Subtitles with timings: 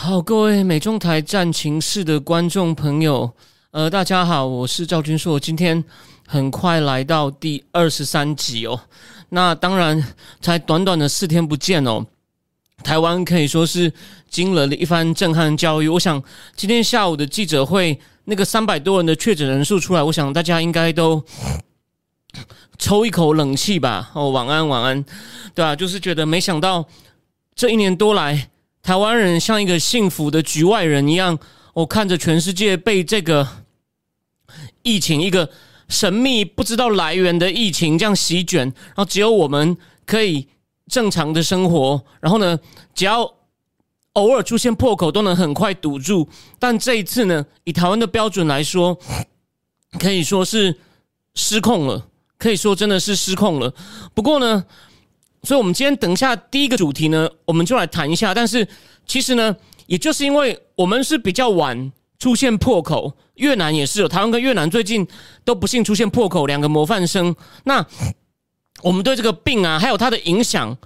[0.00, 3.28] 好，各位美中台战情室的观众朋友，
[3.72, 5.84] 呃，大家好，我是赵君硕，今天
[6.24, 8.80] 很快来到第二十三集哦。
[9.30, 12.06] 那当然，才短短的四天不见哦，
[12.84, 13.92] 台湾可以说是
[14.30, 15.88] 经了一番震撼教育。
[15.88, 16.22] 我想
[16.54, 21.20] 今天下午的记者会，那个三百多人的确诊人数出来，我想大家应该都
[22.78, 24.12] 抽一口冷气吧。
[24.14, 25.04] 哦，晚安，晚安，
[25.56, 25.74] 对吧？
[25.74, 26.86] 就是觉得没想到
[27.56, 28.50] 这一年多来。
[28.88, 31.38] 台湾人像一个幸福的局外人一样，
[31.74, 33.46] 我看着全世界被这个
[34.80, 35.50] 疫情一个
[35.90, 39.76] 神秘不知道来源的疫情这样席卷，然后只有我们
[40.06, 40.48] 可以
[40.86, 42.02] 正常的生活。
[42.20, 42.58] 然后呢，
[42.94, 43.30] 只要
[44.14, 46.26] 偶尔出现破口，都能很快堵住。
[46.58, 48.98] 但这一次呢，以台湾的标准来说，
[49.98, 50.74] 可以说是
[51.34, 52.06] 失控了，
[52.38, 53.74] 可以说真的是失控了。
[54.14, 54.64] 不过呢。
[55.48, 58.34] 所以，我们今天等一下第一个主题呢，我们就来谈一下。
[58.34, 58.68] 但是，
[59.06, 65.08] 其实呢，也就是因为我们是比较晚出现破口，越南也是，台湾跟越南最近
[65.46, 67.34] 都不幸出现破口，两个模范生。
[67.64, 67.82] 那
[68.82, 70.76] 我们对这个病啊，还有它的影响，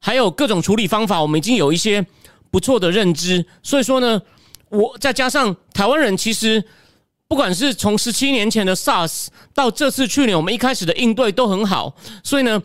[0.00, 2.06] 还有各种处理方法，我们已经有一些
[2.50, 3.44] 不错的认知。
[3.62, 4.22] 所以说呢，
[4.70, 6.64] 我再加上台湾人，其实
[7.28, 12.62] 不管是从十七年前的 SARS 到这次去年我们一开始的应对都很好，所以呢。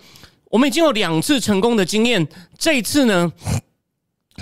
[0.56, 2.26] 我们已经有两次成功的经验，
[2.58, 3.34] 这一次呢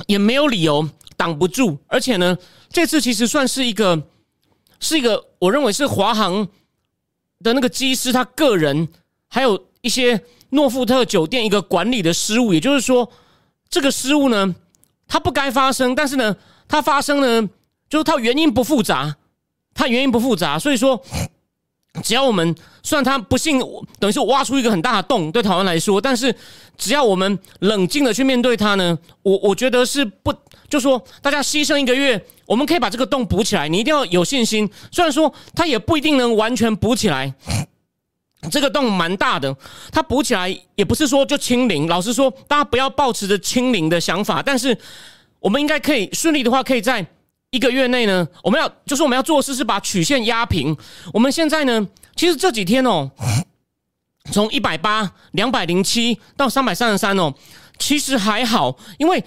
[0.06, 2.38] 也没有理由挡不住，而且呢，
[2.70, 4.00] 这次其实算是一个，
[4.80, 6.47] 是一个我认为是华航
[7.39, 8.89] 的那个机师他个人，
[9.28, 13.11] 还有一些诺富特酒店一个管理的失误，也就是说，
[13.67, 14.54] 这个失误呢，
[15.08, 16.37] 它不该发生，但是呢，
[16.67, 17.49] 它发生呢，
[17.89, 19.16] 就是它原因不复杂，
[19.73, 21.04] 它原因不复杂，所以说。
[22.02, 23.59] 只要我们虽然他不幸
[23.99, 26.36] 等于是挖出一个很大的洞，对台湾来说，但是
[26.76, 30.33] 只要我们冷静的去面对它呢，我我觉得是不
[30.67, 33.70] 就说大家牺牲一个月，我们可以把这个洞补起来。
[33.70, 37.31] 你一定要有信心，虽然说它也不一定能完全补起来，
[38.49, 39.55] 这个洞蛮大的，
[39.92, 41.87] 它补起来也不是说就清零。
[41.87, 44.75] 老实说，大家不要抱持着清零的想法，但是
[45.39, 47.05] 我们应该可以顺利的话，可以在。
[47.53, 50.75] 一个月内呢，我们要就是我们要做的事是把曲线压平。
[51.14, 53.11] 我们现在呢，其实这几天哦，
[54.31, 57.31] 从一百八、两百零七到三百三十三哦，
[57.77, 59.23] 其实还好，因为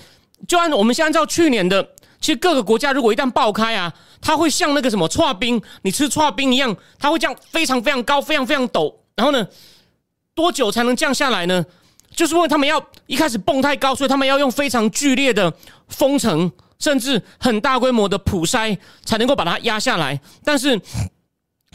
[0.48, 1.80] 就按我们先按照去年的，
[2.20, 8.92] 其实各个国家如果一旦爆开啊，它会像那个什么串冰，你吃串冰一样，它会降非常非常高，非常非常陡。
[9.14, 9.46] 然后呢，
[10.34, 11.64] 多久才能降下来呢？
[12.10, 15.52] 就是因为他们要一开始蹦太高，所以他们要用非常剧烈的
[15.86, 16.50] 封城。
[16.78, 20.80] 甚至很大规模的普筛才能够把它压下来，但是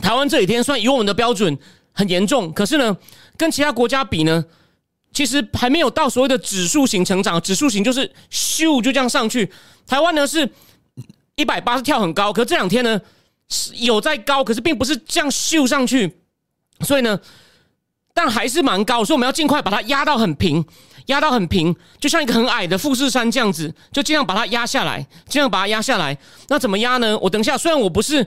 [0.02, 1.58] 台湾这几天算以我们的标准
[1.92, 2.96] 很严重，可是呢，
[3.38, 4.44] 跟其他国家比呢，
[5.12, 7.42] 其实还没有到所谓的指数型成长。
[7.42, 9.52] 指数型就是咻就这样上去，
[9.86, 10.50] 台湾呢是
[11.36, 13.00] 一百八是跳很高，可这两天呢
[13.50, 16.18] 是有在高，可是并不是这样咻上去，
[16.82, 17.20] 所以呢，
[18.14, 20.64] 但还是蛮高，所以我们要尽快把它压到很平。
[21.12, 26.18] 压到很平，就像一个很矮的富士山这样子，就尽量把它压下来，尽量把它压下来。
[26.48, 27.18] 那怎么压呢？
[27.20, 28.26] 我等一下，虽然我不是，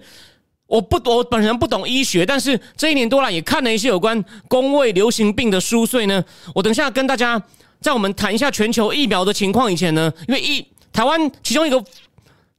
[0.67, 6.23] 我不，我本人不懂医学，但是这一年多来也看了一些有关公卫流行病的书，所以呢，
[6.55, 7.43] 我等一下跟大家
[7.81, 11.83] 在我们谈一下全球疫苗的情况以前呢，因为疫台湾其中一个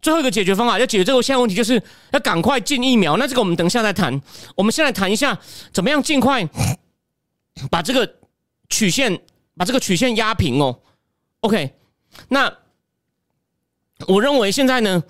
[0.01, 1.81] 最后一个解决方法要解决这个现在问题，就是
[2.11, 3.17] 要赶快进疫苗。
[3.17, 4.21] 那这个我们等一下再谈。
[4.55, 5.37] 我们先来谈一下
[5.71, 6.47] 怎么样尽快
[7.69, 8.09] 把这个
[8.69, 9.19] 曲线。
[9.57, 10.79] 把这个曲线压平哦
[11.41, 11.73] ，OK。
[12.29, 12.53] 那
[14.07, 15.03] 我认为现在呢，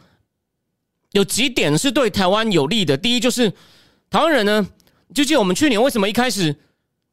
[1.11, 2.95] 有几点是对台湾有利的。
[2.95, 3.51] 第一就是
[4.09, 4.67] 台湾人呢，
[5.13, 6.55] 就记得我们去年为什么一开始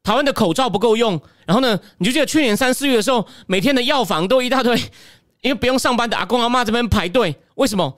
[0.03, 4.75] 台湾的口罩不够用，然后呢，你就记得去年三四月的时候，每天的药房都一大堆，
[5.41, 7.35] 因为不用上班的阿公阿妈这边排队。
[7.55, 7.97] 为什么？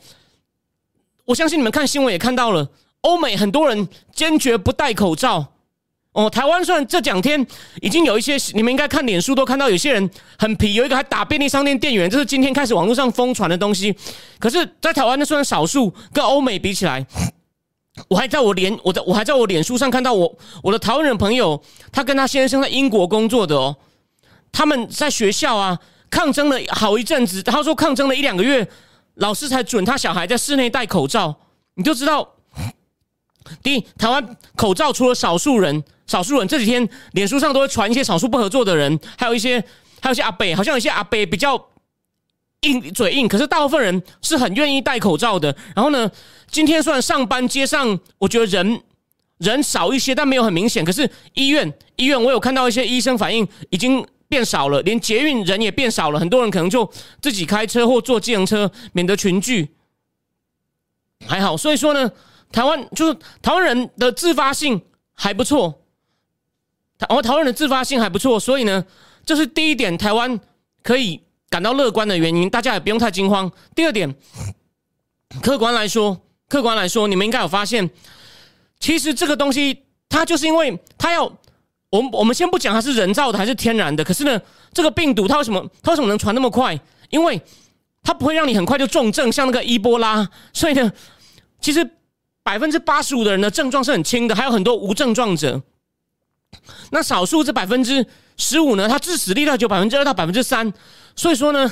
[1.25, 2.69] 我相信你们看新闻也看到了，
[3.01, 5.54] 欧美很多人坚决不戴口罩。
[6.15, 7.45] 哦，台湾虽然这两天
[7.81, 10.09] 已经有一些，你们应该看脸书都看到有些人
[10.39, 13.93] 很皮，有一个还打便利商店店员，这是今天开始网络上疯传的东西。
[14.39, 17.05] 可是，在台湾那算少数，跟欧美比起来，
[18.07, 20.33] 我还在我脸，我在我还在我脸书上看到我
[20.63, 23.75] 我的台湾人朋友，他跟他先生在英国工作的哦，
[24.53, 25.77] 他们在学校啊
[26.09, 28.65] 抗争了好一阵子，他说抗争了一两个月，
[29.15, 31.35] 老师才准他小孩在室内戴口罩，
[31.73, 32.35] 你就知道，
[33.61, 39.59] 第一，台湾口罩除了少数人，少数人这几天脸书上都会传一些少数不合作的人，还有一些，
[40.01, 41.69] 还有一些阿北，好像有一些阿北比较
[42.61, 45.55] 硬嘴硬，可是大部分人是很愿意戴口罩的。
[45.75, 46.09] 然后呢，
[46.49, 48.81] 今天虽然上班街上，我觉得人
[49.37, 50.83] 人少一些，但没有很明显。
[50.83, 54.05] 可是医院医院，我有看到一些医生反映已经。
[54.27, 56.91] 变少了，连捷运人也变少了，很多人可能就
[57.21, 59.69] 自己开车或坐自行车，免得群聚。
[61.27, 62.11] 还好，所以说呢，
[62.51, 63.13] 台湾就是
[63.43, 64.81] 台湾人的自发性
[65.13, 65.84] 还不错，
[66.97, 68.85] 台湾台湾的自发性还不错，所以呢，
[69.25, 70.39] 这是第一点，台湾
[70.81, 73.51] 可以感到乐观的原因，大家也不用太惊慌。
[73.73, 74.15] 第二点，
[75.41, 77.89] 客观来说，客观来说，你们应该有发现，
[78.79, 81.31] 其实这个东西它就是因为它要。
[81.91, 84.41] 我们我们先不讲它是人造的还是天然的，可是呢，
[84.73, 86.77] 这个病毒它为什么它为什么能传那么快？
[87.09, 87.39] 因为
[88.03, 90.27] 它不会让你很快就重症，像那个伊波拉。
[90.51, 90.91] 所以呢，
[91.61, 91.89] 其实
[92.43, 95.61] 百分之八十五的人的症状是很轻的，还有很多无症状者。
[96.91, 98.05] 那少数这百分之
[98.37, 100.71] 十五呢，它致死率到就百分之二到百分之三。
[101.15, 101.71] 所以说呢，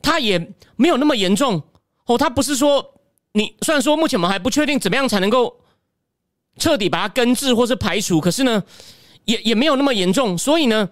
[0.00, 0.38] 它也
[0.76, 1.62] 没有那么严重
[2.06, 2.16] 哦。
[2.18, 2.94] 它不是说
[3.32, 5.60] 你虽然说目前我们还不确定怎么样才能够
[6.58, 8.62] 彻底把它根治或是排除，可是呢。
[9.24, 10.88] 也也没有那么严重，所以呢，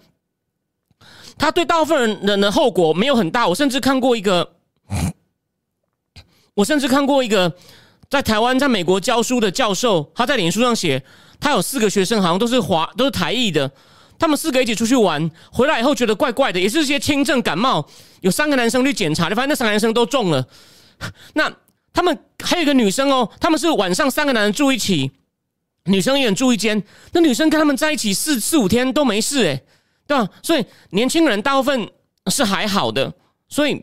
[1.37, 3.49] 他对大部分人的后果没有很大。
[3.49, 4.53] 我甚至看过一个，
[6.55, 7.53] 我甚至看过一个
[8.09, 11.03] 在台湾、在美国教书的教授，他在脸书上写，
[11.41, 13.71] 他有四个学生，好像都是华，都是台裔的，
[14.19, 17.85] 他们四个一起出去玩，回来以后觉得怪怪的，也是些轻症感冒，
[18.21, 20.47] 有三个男生去检查，发现那三个男生都中了。
[21.33, 21.51] 那
[21.93, 25.11] 他们还有一个女生哦，他们是晚上三个男人住一起。
[25.85, 26.81] 女生也住一间，
[27.13, 29.65] 那女生跟他们在一起四四五天都没事诶，
[30.07, 30.29] 对吧？
[30.43, 31.91] 所以年轻人大部分
[32.27, 33.11] 是还好的，
[33.49, 33.83] 所以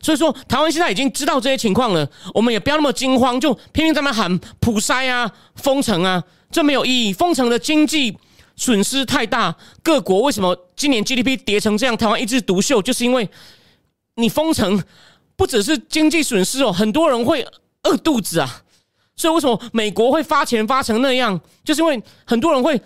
[0.00, 7.12] 所以说台湾现在已经知道这些情况了，我们也不要那么惊慌，就拼命在那喊普筛啊、封城啊，这没有意义。
[7.12, 8.16] 封城的经济
[8.56, 11.96] 损失太大，各国为什么今年 GDP 跌成这样？
[11.96, 13.28] 台湾一枝独秀，就是因为
[14.16, 14.82] 你封城
[15.36, 17.46] 不只是经济损失哦，很多人会
[17.84, 18.62] 饿肚子啊。
[19.14, 21.40] 所以为什么美国会发钱发成那样？
[21.64, 22.80] 就是因为很多人会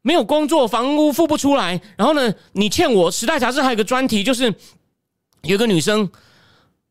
[0.00, 1.78] 没有工作，房屋付不出来。
[1.96, 3.10] 然后呢，你欠我。
[3.10, 4.50] 时代杂志还有个专题，就是
[5.42, 6.10] 有个女生，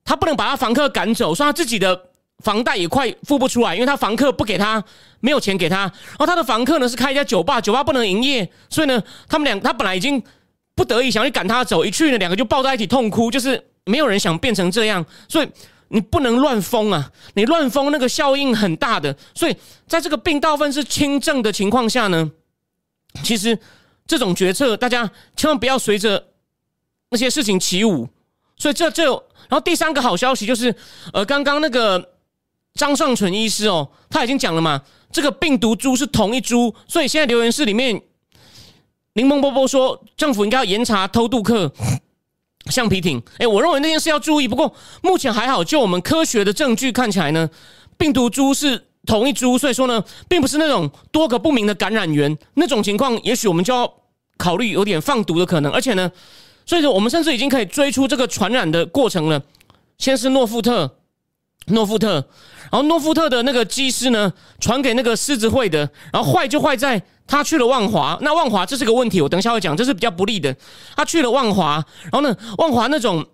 [0.04, 2.10] 她不能把她房客赶走，说她自己的
[2.44, 4.84] 房贷也快付不出来，因为她房客不给她，
[5.20, 5.82] 没有钱给她。
[5.82, 10.22] 然后她的房客呢是开一家酒吧，酒吧不能营业，所以呢，他们两她本来已经
[10.76, 15.50] 不得已想去赶她走，一去呢，两个就抱在一起痛哭，就是没有人想变成这样，所以。
[15.90, 17.10] 你不能乱封啊！
[17.36, 19.56] 你乱封那个效应很大的，所以
[19.88, 22.30] 在这个病大部分是轻症的情况下呢，
[23.24, 23.58] 其实
[24.06, 26.22] 这种决策大家千万不要随着
[27.12, 28.10] 那些事情起舞。
[28.58, 29.04] 所以这这，
[29.48, 30.76] 然后第三个好消息就是，
[31.14, 32.14] 呃，刚刚那个
[32.74, 34.82] 张尚存医师哦，他已经讲了嘛，
[35.12, 38.02] 这个病毒株是同一株，所以现在留言室里面，
[39.14, 41.72] 柠檬波波说政府应该要严查偷渡客。
[42.70, 44.48] 橡皮艇，哎，我认为那件事要注意。
[44.48, 47.50] 不过目前还好，就我们科学的证据看起来呢，
[47.98, 52.38] 病毒株是同一株，所以说呢，并不是那种多个不明的感染源。
[52.56, 53.90] 那种情况，也许我们就要
[54.38, 55.72] 考虑有点放毒的可能。
[55.72, 56.12] 而且呢，
[56.68, 59.42] 所以说我们甚至已经可以追出这个传染的过程了。
[59.98, 60.98] 先是诺富特，
[61.68, 62.14] 诺富特，
[62.70, 67.02] 然后诺富特的那个机师呢，传给那个狮子会的，然后坏就坏在。
[67.30, 70.56] 他去了万华，那万华这是个问题，我等一下会讲，这是比较不利的。
[70.96, 73.26] 他去了万华，然后呢，万华那种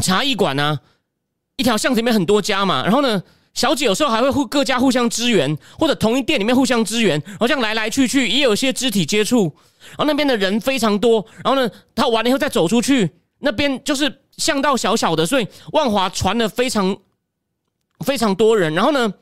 [0.00, 0.80] 茶艺馆呢，
[1.56, 9.54] 一条巷子里面很多家嘛，然后呢，小姐有时候还会互各家互相支援，或者同一店里面互相支援，好像来来去去，也有些肢体接触，
[9.88, 16.96] 然后那边的人非常多，然后呢，他完了以后再走出去，那边就是巷道小小的，所以万华传了非常
[18.00, 19.12] 非常多人，然后呢，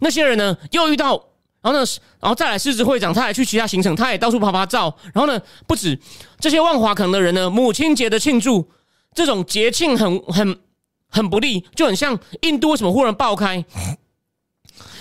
[0.00, 1.22] 那些人呢又遇到。
[1.62, 1.84] 然后呢，
[2.20, 4.96] 然后再来狮子会长，他还去其他行程，他也到处拍拍照。
[5.12, 5.98] 然后呢，不止
[6.38, 8.70] 这些万华可能的人呢，母亲节的庆祝
[9.12, 10.60] 这种节庆很很
[11.08, 13.64] 很不利，就很像印度为什么忽然爆开？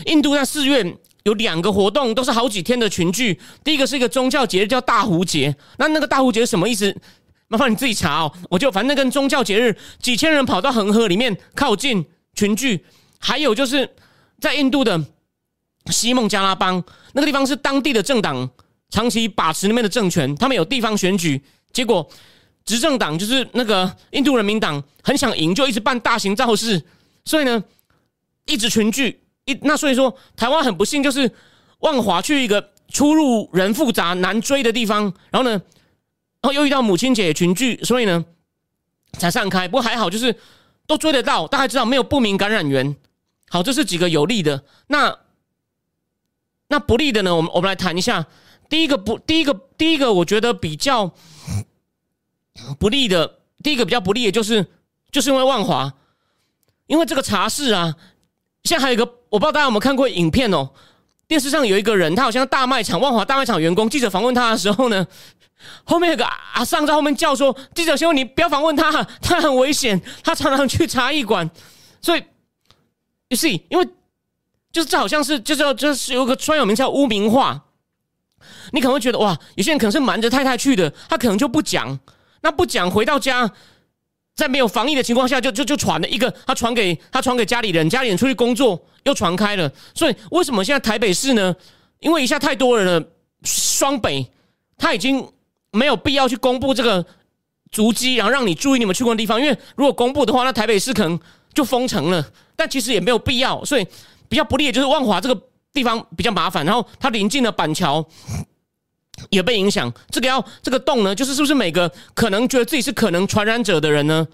[0.07, 3.39] 印度在寺院有两个活动，都是好几天的群聚。
[3.63, 6.95] 第一个是一个宗教节日叫大壶节，那那个大壶节什么意思？
[7.47, 8.31] 麻烦你自己查哦。
[8.49, 12.85] 我就反正跟宗教节日，几千人跑到恒河里面靠近群聚。
[13.19, 13.89] 还有就是
[14.39, 15.05] 在印度的。
[15.91, 18.49] 西孟加拉邦那个地方是当地的政党
[18.89, 21.39] 长期把持那边的政权，他们有地方选举，
[21.71, 22.09] 结果
[22.65, 26.81] 执政党就是那个印度人民党很想赢，就一直办大型造势，
[27.23, 27.63] 所以呢
[28.47, 31.31] 一直群聚一那所以说台湾很不幸，就是
[31.79, 38.25] 万华去一个出入人复杂难追的地方，然后呢，然后又遇到母亲节群聚，所以呢
[39.13, 39.67] 才散开。
[39.67, 40.35] 不过还好，就是
[40.87, 42.95] 都追得到，大概知道没有不明感染源。
[43.49, 44.63] 好，这是几个有利的。
[44.87, 45.19] 那
[46.67, 47.35] 那不利的呢？
[47.35, 48.25] 我们我们来谈一下。
[48.67, 51.13] 第一个不，第一个第一个，我觉得比较
[52.79, 54.65] 不利的，第一个比较不利的就是，
[55.11, 55.93] 就是因为万华，
[56.87, 57.95] 因为这个茶室啊，
[58.63, 60.69] 现在还有一个，我不知道大家有没有看过影片哦。
[61.27, 63.89] 电视上有一个人，他好像大卖场万华大卖场员工。
[63.89, 65.05] 记者访问他的时候呢，
[65.83, 71.49] 后面有个阿尚在后面叫说：“记者先生，你不要访问他， 他很危险，他常常去茶艺馆。”
[72.01, 72.23] 所以
[73.27, 73.85] ，you see，因为
[74.71, 77.61] 就是这好像是就是就是有个专有名叫污名化。
[78.71, 81.99] 你可能会觉得哇，有些人可能是瞒着太太去的，他可能就不讲。
[82.41, 83.51] 那不讲，回到家，
[84.35, 88.79] 在没有防疫的情况下，就就就传了一个，他传给他传给家里人，家里人出去工作。
[89.05, 91.55] 又传开了，所以为什么现在台北市呢？
[91.99, 93.07] 因为一下太多人了，
[93.43, 94.27] 双北
[94.79, 95.23] 他已经
[95.69, 97.05] 没有必要去公布这个
[97.71, 99.39] 足迹，然后让你注意你们去过的地方。
[99.39, 101.19] 因为如果公布的话，那台北市可能
[101.53, 102.27] 就封城了。
[102.55, 103.85] 但其实也没有必要，所以
[104.27, 105.39] 比较不利的就是万华这个
[105.71, 106.65] 地方比较麻烦。
[106.65, 108.03] 然后它临近了板桥
[109.29, 109.91] 也被影响。
[110.09, 114.27] 这个要这个洞呢，就是是不是每个可能觉得自己是可能传染者的人呢？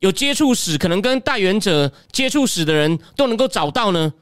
[0.00, 4.12] 有接触史，可能跟带源者接触史的人都能够找到呢，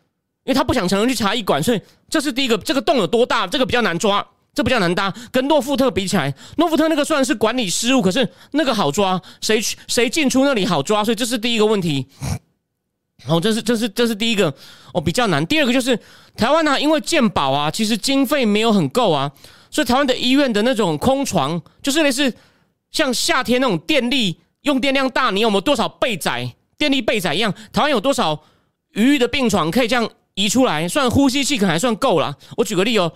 [0.44, 2.56] 因为他不想承认去茶艺馆，所以这是第一个。
[2.58, 3.44] 这个洞有多大？
[3.46, 5.12] 这个比较难抓，这比较难搭。
[5.32, 12.06] 跟诺富特比起来，诺富特那个虽然是管理失误，可是那个好抓，谁去谁进出那里好抓，所以这是第一个问题。
[13.24, 14.54] 然后，这是这是这是第一个
[14.92, 15.44] 哦，比较难。
[15.46, 15.98] 第二个就是
[16.36, 19.32] 台湾呢，因为健保啊，其实经费没有很够啊，
[19.74, 22.32] 所以台湾的医院的那种空床，就是类似
[22.92, 24.38] 像夏天那种电力。
[24.64, 27.52] 用电量大，你有没有多少备载电力备载一样？
[27.70, 28.42] 台湾有多少
[28.92, 30.88] 余裕的病床可以这样移出来？
[30.88, 32.34] 算呼吸器可能还算够了。
[32.56, 33.12] 我举个例哦，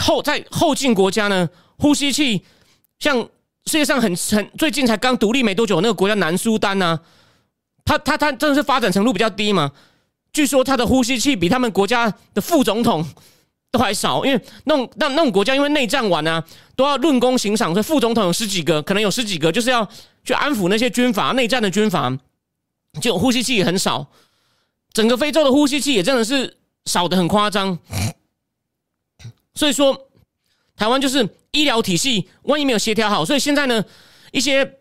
[0.00, 1.48] 后在后进国家呢，
[1.78, 2.42] 呼吸器
[2.98, 3.16] 像
[3.66, 6.98] 世界上很很最近才刚独立没多久那个国家南苏丹呢，
[7.84, 9.70] 他他他真的是发展程度比较低嘛？
[10.32, 13.06] 据说他的呼吸器比他们国家的副总统。
[13.70, 19.88] 都还少，因为那种那那种国家，因为内战完啊，都要论功行赏，所以副总统有十几个，可能有十几个，就是要
[20.24, 22.18] 去安抚那些军阀，内战的军阀，
[23.00, 24.08] 就呼吸器也很少。
[24.92, 27.78] 整个非洲的呼吸器也真的是少的很夸张。
[29.54, 30.08] 所以说，
[30.74, 33.84] 台湾就是医疗体系万一没有协调好，所以现在呢，
[34.32, 34.78] 一些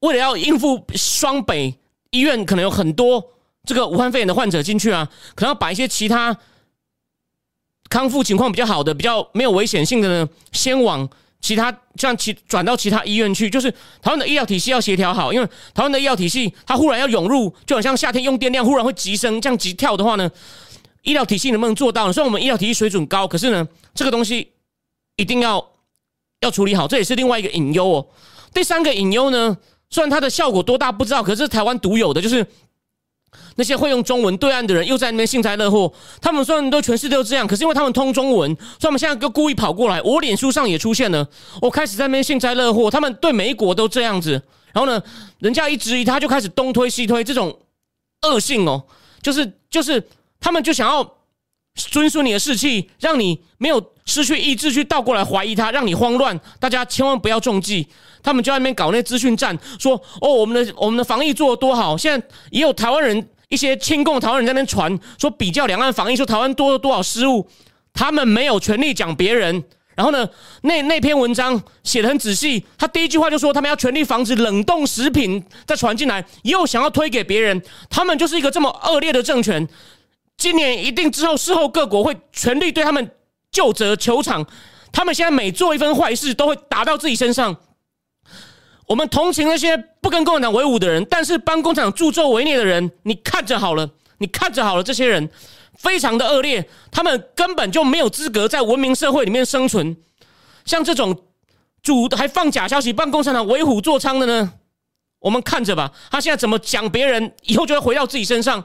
[0.00, 1.74] 为了要应付双北
[2.10, 3.24] 医院，可能有很多
[3.64, 6.36] 这个武汉肺炎的患者进去啊，可能要把一些其他。
[7.92, 11.06] 康复情况比较好的、比较没有危险性的呢，先往
[11.42, 13.50] 其他像其转到其他医院去。
[13.50, 13.70] 就是
[14.00, 20.30] 台湾的医疗体系要协调好，因为台湾的医疗体系它忽然要涌入，就好像夏天用电量忽然会急升，这样急跳的话呢，
[21.02, 22.10] 医疗体系能不能做到？
[22.10, 24.48] 虽然我们医疗体系水准高，可是呢，这个东西
[25.16, 25.62] 一定要
[26.40, 28.06] 要处理好，这也是另外一个隐忧哦。
[28.54, 29.54] 第三个隐忧呢，
[29.90, 32.46] 虽然它的效果多大不知道，可是台湾独有的就是。
[33.56, 35.92] 那些会用中文对岸的人又在那边幸灾乐祸。
[36.20, 40.00] 他们虽然都全世界都这样，可是因为他们通中文，所以他们现在就故意跑过来。
[40.02, 41.26] 我脸书上也出现了，
[41.60, 42.90] 我开始在那边幸灾乐祸。
[42.90, 44.32] 他们对每一国都这样子，
[44.72, 45.02] 然后呢，
[45.38, 47.58] 人家一质疑，他就开始东推西推，这种
[48.22, 48.84] 恶性哦，
[49.20, 50.08] 就是就是
[50.40, 51.18] 他们就想要
[51.74, 56.38] 尊顺你的士气，让你没有失去意志去倒过来怀疑他，让你慌乱。
[56.58, 57.86] 大家千万不要中计。
[58.22, 61.96] 他们就在那边搞那资讯战，说哦，我们的我们的防疫做的多好。
[61.96, 63.28] 现在也有台湾人。
[63.48, 67.46] 一些亲共台湾人在那边传说比较两岸防疫，说台湾多了多少失误，
[67.92, 69.62] 他们没有权利讲别人。
[69.94, 70.26] 然后呢，
[70.62, 77.62] 那那篇文章写的很仔细，他第一句话就说他们要全力防止冷冻食品再传进来，又想要推给别人。
[77.90, 79.68] 他们就是一个这么恶劣的政权，
[80.38, 83.10] 今年一定之后事后各国会全力对他们
[83.52, 84.44] 就责球场。
[84.90, 87.56] 他们现在每做一份坏事，都会打到自己身上。
[88.86, 95.30] 我们同情那些不跟共产党为伍的人，但是帮共产党助纣为虐的人，你看着好了，你看着好了，这些人
[95.78, 99.96] 非常的恶劣，他们根本就没有资格在文明社会里面生存。
[100.66, 101.24] 像这种
[101.82, 104.52] 主还放假消息、帮共产党为虎作伥的呢，
[105.20, 108.62] 我们看着吧，他现在怎么讲别人，以后就会回到自己身上。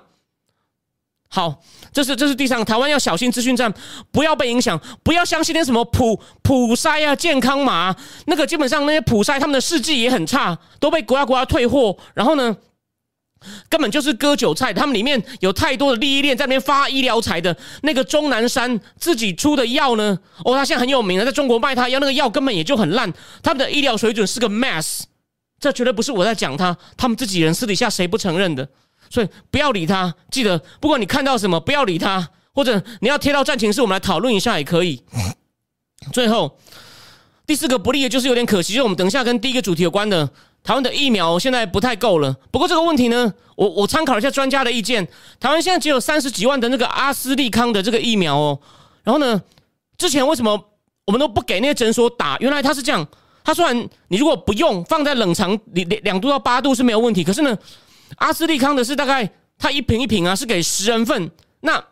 [1.30, 3.72] 好，这是这是第三个，台湾要小心资讯战，
[4.12, 7.94] 不要被影响，不要相信那什么普普筛啊、健康码，
[8.28, 12.56] 那个基本上那些普筛他们的事迹也很差，都被国家国家退货，然后呢，
[13.68, 23.12] 根本就是割韭菜，他们里面有太多的利益链在那边发医疗财的，那个钟南山自己出的药呢，哦，他现在很有名了，在中国卖他药，那个药根本也就很烂，
[23.44, 25.02] 他们的医疗水准是个 mess，
[25.60, 28.70] 这绝对不是我在讲他，他们自己人私底下谁不承认的。
[29.10, 35.04] 所以不要理他，记得，不管你看到什么，不要理他，或者你要贴到战情室，我们来讨论一下也可以。
[36.14, 36.58] 最后，
[37.46, 40.30] 第四个不利的就是有点可惜，就是我们等一下跟第一个主题有关的，
[40.64, 42.36] 台湾的疫苗现在不太够了。
[42.52, 45.08] 不过这个问题呢，我我参考了一下专家的意见，
[45.40, 48.60] 台湾现在只有三十几万的那个阿斯利康的这个疫苗哦。
[49.04, 49.42] 然后呢，
[49.98, 50.62] 之前为什么
[51.06, 52.38] 我们都不给那些诊所打？
[52.40, 53.06] 原来他是这样，
[53.44, 57.58] 他虽然你如果不用放在冷藏两两度到八度是没有问题，可是呢，
[58.16, 61.84] 阿斯利康的是大概它一瓶一瓶啊是给十人份，那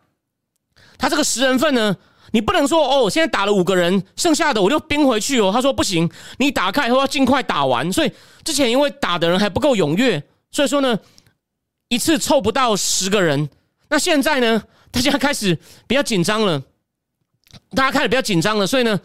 [0.97, 1.95] 他这个十人份呢？
[2.31, 5.51] 你不能说哦，现在打了五个人，剩下的我就冰回去哦。
[5.53, 7.89] 他说不行，你打开以后要尽快打完。
[7.93, 8.11] 所以
[8.43, 10.99] 之前因为打的人还不够踊跃，所以说呢，
[11.87, 13.47] 一次凑不到十个人。
[13.87, 15.57] 那现在呢，大家开始
[15.87, 16.61] 比较紧张了，
[17.73, 18.99] 大家开始比较紧张了，所以呢，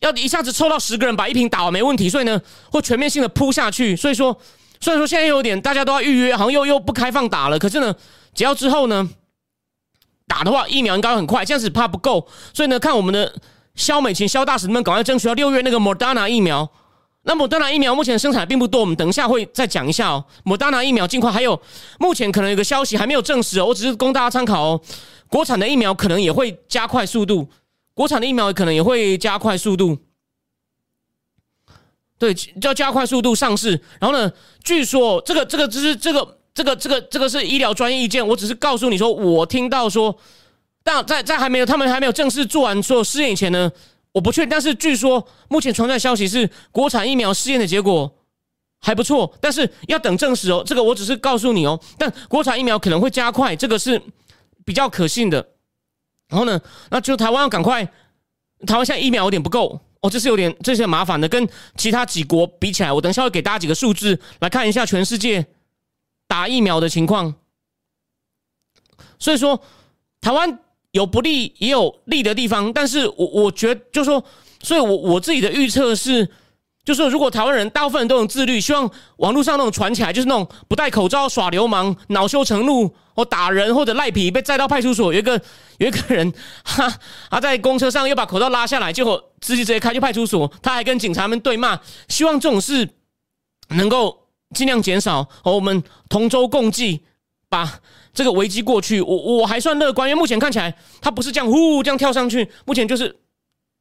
[0.00, 2.10] 要一下子凑到十个人把一瓶打完没问题。
[2.10, 2.40] 所以呢，
[2.72, 3.94] 会全面性的扑下去。
[3.94, 4.36] 所以说，
[4.80, 7.94] 虽然说现在有点大家都要预约，好像又又不开放打了，可是呢，
[8.34, 9.08] 只要之后呢。
[10.30, 13.34] 打的话，疫苗应该很快，这样子怕不够，所以呢，看我们的
[13.74, 16.68] 肖美琴、肖大使们赶快争取到六月那个莫达纳疫苗。
[17.22, 20.22] 那莫达纳疫苗目前生产并不多，我们等一下会再讲一下哦。
[20.44, 21.58] 莫达纳疫苗尽快，还有
[21.98, 24.80] 目前可能有个消息还没有证实哦，我只是供大家参考哦。
[25.28, 27.48] 国产的疫苗可能也会加快速度，
[27.94, 29.96] 国产的疫苗可能也会加快速度，
[32.18, 33.80] 对，要加快速度上市。
[34.00, 34.30] 然后呢，
[34.62, 36.36] 据说这个这个只是这个。
[36.54, 40.18] 这个这个这个是医疗专业意见，我只是告诉你说，我听到说，
[40.82, 43.70] 但在在还没有他们还没有正式做完所有试验以前呢，
[44.10, 44.48] 我不确定。
[44.48, 48.12] 但是据说目前传出来消息是，国产疫苗试验的结果
[48.80, 50.64] 还不错，但是要等证实哦。
[50.66, 54.02] 这个我只是告诉你哦，但国产疫苗可能会加快，这个是
[54.64, 55.50] 比较可信的。
[56.28, 56.60] 然后呢，
[56.90, 57.84] 那就台湾要赶快，
[58.66, 65.46] 台湾现在疫苗有点不够哦，这是有点这是很麻烦的，跟其他几国比起来，我等一下会给大家几个数字来看一下全世界。
[66.30, 67.34] 打疫苗的情况，
[69.18, 69.58] 所以说
[70.20, 70.58] 台湾
[70.90, 74.22] 有不利也有利的地方，但是我我觉得就说，
[74.62, 76.28] 所以我我自己的预测是，
[76.88, 85.38] 就是如果台湾人大部分人都很自律，希望网络上那种传起来就是那种不戴口罩耍流氓、恼羞成怒或打人或者赖皮被载到派出所，有一个
[85.76, 86.32] 有一个人
[86.64, 86.90] 哈
[87.30, 92.88] 他在公车上又把口罩拉下来，结果司机直接开去派出所，他还跟警察们对骂，希望这种事
[93.68, 94.24] 能够。
[94.54, 97.02] 尽量减少和我们同舟共济，
[97.50, 97.80] 把
[98.14, 98.98] 这个危机过去。
[98.98, 103.14] 我我还算乐观，因为目前看起来他不是这样呼这样跳上去，目前就是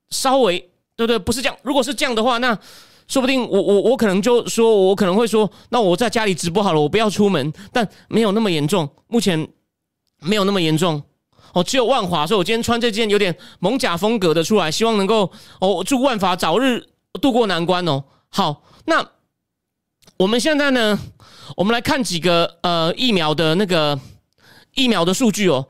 [0.10, 0.60] 稍微
[0.98, 1.58] 对不对，不是这样。
[1.64, 2.60] 如果是这样的话，那
[3.08, 7.54] 说不定我我我可能就说，我可能会说，那我在家里直播好了，我不要出门。
[7.72, 9.48] 但没有那么严重，目前
[10.22, 11.02] 没有那么严重。
[11.54, 16.86] 哦，只有万华，所以我今天穿这件有点蒙甲风格的出来，希望能够哦祝万华早日
[17.22, 18.04] 渡过难关哦。
[18.30, 19.06] 好，那。
[20.18, 20.98] 我们现在呢，
[21.56, 24.00] 我们来看几个呃疫苗的那个
[24.74, 25.68] 疫苗的数据哦。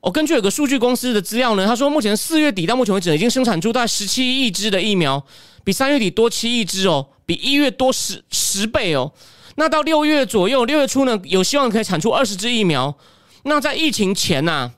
[0.00, 5.22] 我根据有个数据公司的资料呢，他说目前四月底到目前为止已经生产出大概十七亿支的疫苗，
[5.64, 9.12] 比三月底多七亿只哦，比一月多十十倍哦。
[9.56, 12.96] 那到六月左右，六月初呢，有希望可以产出二十支疫苗。
[13.44, 14.70] 那在疫情前呐，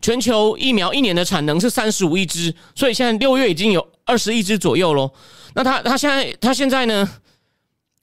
[0.00, 5.10] 全球疫苗一年的产能是三十五亿支，所以现在六月已经有二十亿支左右喽。
[5.54, 7.08] 那他他现在他现在呢？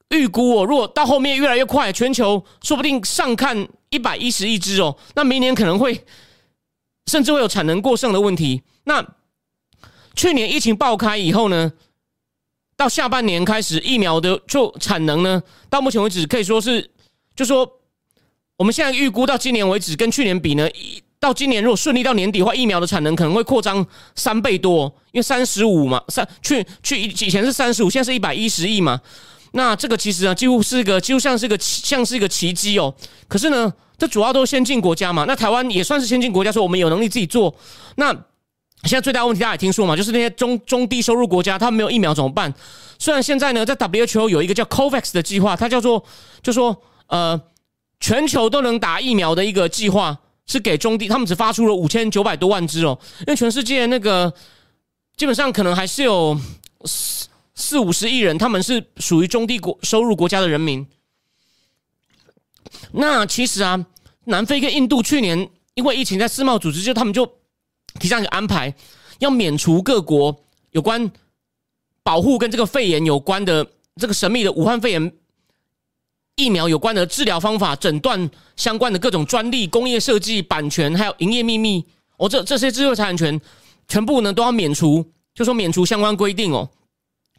[0.10, 6.06] 预估哦，如果到后面越来越快，全球说不定上看一百一十亿只哦，那明年可能会
[7.08, 8.62] 甚至会有产能过剩的问题。
[8.84, 9.04] 那
[10.16, 11.72] 去年疫情爆开以后呢，
[12.78, 16.90] 到下半年开始疫苗的就产能呢，到目前为止可以说是，
[17.36, 17.70] 就说
[18.58, 20.68] 我们现在预估到今年为止跟去年比呢，
[21.20, 29.00] 到今年如果顺利到年底的话，疫苗的产能可能会扩张三倍多，因为三十五嘛，三去去以前是三十五，现在是一百一十亿嘛。
[29.52, 32.94] 那这个其实啊，几乎是一个，几乎像是一个像是一个奇迹哦。
[33.28, 35.24] 可是呢，这主要都是先进国家嘛。
[35.26, 37.56] 那台湾也算是先进国家，说我们有能力自己做。
[37.96, 38.14] 那
[38.86, 42.54] 现在最大问题大家也听说嘛，就是那些中中低收入国家，他们没有疫苗怎么办？
[42.98, 46.04] 虽然现在呢，在 WHO 有一个叫 COVAX 的计划，它叫做
[46.42, 47.42] 就说呃，
[48.00, 52.98] 全球都能打疫苗的一个计划，是给中低，他们只发出了五千九百多万支哦。
[53.20, 54.34] 因为全世界那个
[55.18, 56.40] 基本上可能还是有
[56.86, 57.28] 四。
[57.58, 60.86] 四五十亿人，他们是属于中低国收入国家的人民。
[62.92, 63.86] 那其实啊，
[64.26, 67.26] 南非跟印度去年因为疫情，在世贸组织就他们就
[68.00, 68.74] 提上一个安排，
[69.20, 70.36] 要免除各国
[70.72, 71.10] 有关
[72.04, 75.12] 保护跟这个肺炎有关的这个神秘的武汉肺炎
[76.36, 81.84] 疫苗有关的治疗方法、诊断相关的各种专利、工业设计、版权还有营业秘密，
[82.18, 83.40] 哦，这这些知识产权
[83.88, 85.04] 全部呢都要免除，
[85.34, 86.70] 就说免除相关规定哦。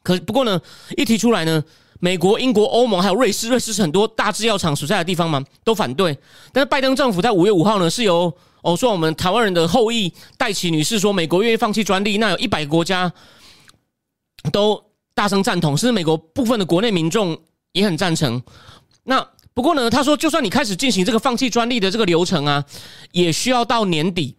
[0.03, 0.59] 可不过呢，
[0.97, 1.63] 一提出来呢，
[2.01, 6.17] 美国、英国、欧盟还有瑞士，瑞士是很多大制药厂所在的地方嘛，都反对。
[6.53, 8.35] 但是拜登政府在五月五号呢，是由
[8.67, 13.13] 哦说我们台湾人的后裔戴奇女士说，美国愿意放弃专利，那有一百个国家
[14.51, 14.83] 都
[15.15, 18.43] 大声赞同，甚至美国部分的国内民众也很赞成。
[19.05, 19.25] 那
[19.55, 22.65] 不过呢，他说，就算你开始进行这个放弃专利的这个流程啊，
[23.13, 24.37] 也需要到年底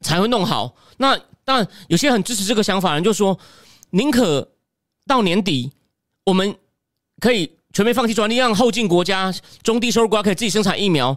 [0.00, 0.74] 才会弄好。
[0.96, 3.38] 那但，有些很支持这个想法人就说，
[3.90, 4.50] 宁可
[5.06, 5.70] 到年底，
[6.24, 6.52] 我们
[7.20, 11.16] 可以全面放弃专利，让后进国家、中低收入国家可以自己生产疫苗。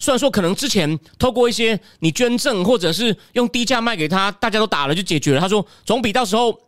[0.00, 5.40] 虽然说可能之前透过一些你捐赠，或者是用低价卖给他，大家都打了就解决了。
[5.40, 6.58] 他说，总比到时候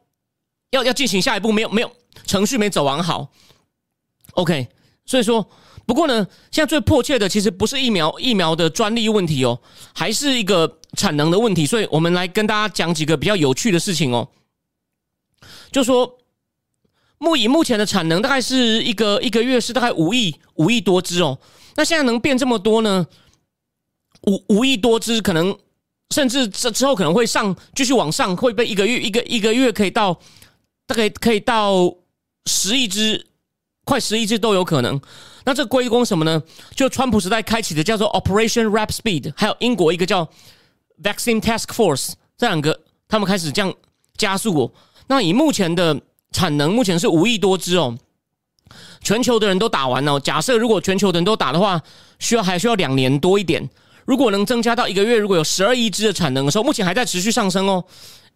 [0.71, 1.91] 要要进行下一步没有没有
[2.27, 3.33] 程序没走完好。
[4.35, 4.69] OK。
[5.05, 5.45] 所以说，
[5.85, 9.61] 不过呢，现在最迫切的其实不是疫苗疫苗的专利问题哦，
[9.93, 11.67] 还是一个产能的问题。
[11.67, 14.29] 所以我们来跟大家讲几个比较有趣的事情哦。
[15.73, 16.19] 就说
[17.19, 21.39] 目以目前的产能大概是一个一个月是大概五亿五亿多只哦。
[21.77, 23.07] 那现在能变这么多呢？
[24.27, 25.57] 五五亿多只，可能
[26.15, 30.19] 甚至这之后可能会上继续往上，会被一个月一个一个月可以到
[30.87, 31.95] 大概可以到
[32.47, 33.27] 十亿只。
[33.85, 35.01] 快十亿只都有可能，
[35.45, 36.41] 那这归功什么呢？
[36.77, 40.25] 就川普时代开启的叫做 Operation Rap Speed，还有英国一个叫
[41.03, 43.75] Vaccine Task Force，这两个他们开始这样
[44.17, 44.73] 加速哦。
[45.09, 47.99] 那以目前的产能，目前是五亿多只哦，
[49.03, 50.19] 全球的人都打完了。
[50.21, 51.81] 假设如果全球的人都打的话，
[52.19, 53.69] 需要还需要两年多一点。
[54.05, 57.85] 如果能增加到一个月，如果有十二亿只的产能的时候，目前还在持续上升哦，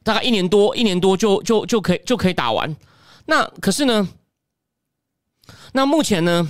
[0.04, 2.76] 大概一年多，一年多就就就可以就可以打完。
[3.26, 4.08] 那可是呢？
[5.72, 6.48] 那目前呢？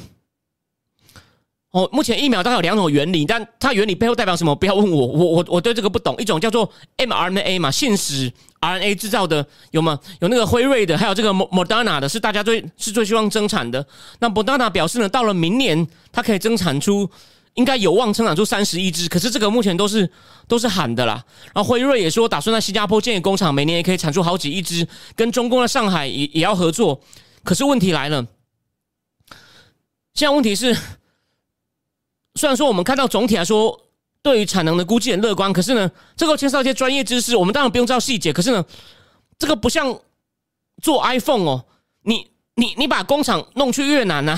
[1.70, 4.54] 哦，目前疫苗大概有两种原理，但它原理背后代表什么？
[4.54, 6.14] 不要问我，我我我对这个不懂。
[6.18, 8.32] 一种叫做 mRNA 嘛，信使
[8.66, 9.98] RNA 制造的有吗？
[10.20, 13.86] 有那个辉瑞的，还有这个 Moderna 的，是大家最是最希望增产的。
[14.18, 17.08] 那 Moderna 表示呢，到了明年它可以增产出，
[17.54, 19.08] 应该有望增产出三十亿只。
[19.08, 20.10] 可是这个目前都是
[20.48, 21.24] 都是喊的啦。
[21.54, 27.00] 然后辉瑞也说，打算在新加坡建工厂，每年也可以产出好几亿只，跟中共的上海也也要合作。
[27.44, 28.26] 可是问题来了。
[30.14, 30.74] 现在问题是，
[32.34, 33.85] 虽然说我们看到总体来说
[34.26, 38.32] 对于产能的估计很乐观，可是呢，这个牵涉到一些专业知识，我们当然不用知道细节。
[38.32, 38.64] 可是呢，
[39.38, 39.96] 这个不像
[40.82, 41.64] 做 iPhone 哦，
[42.02, 44.36] 你你你把工厂弄去越南呐，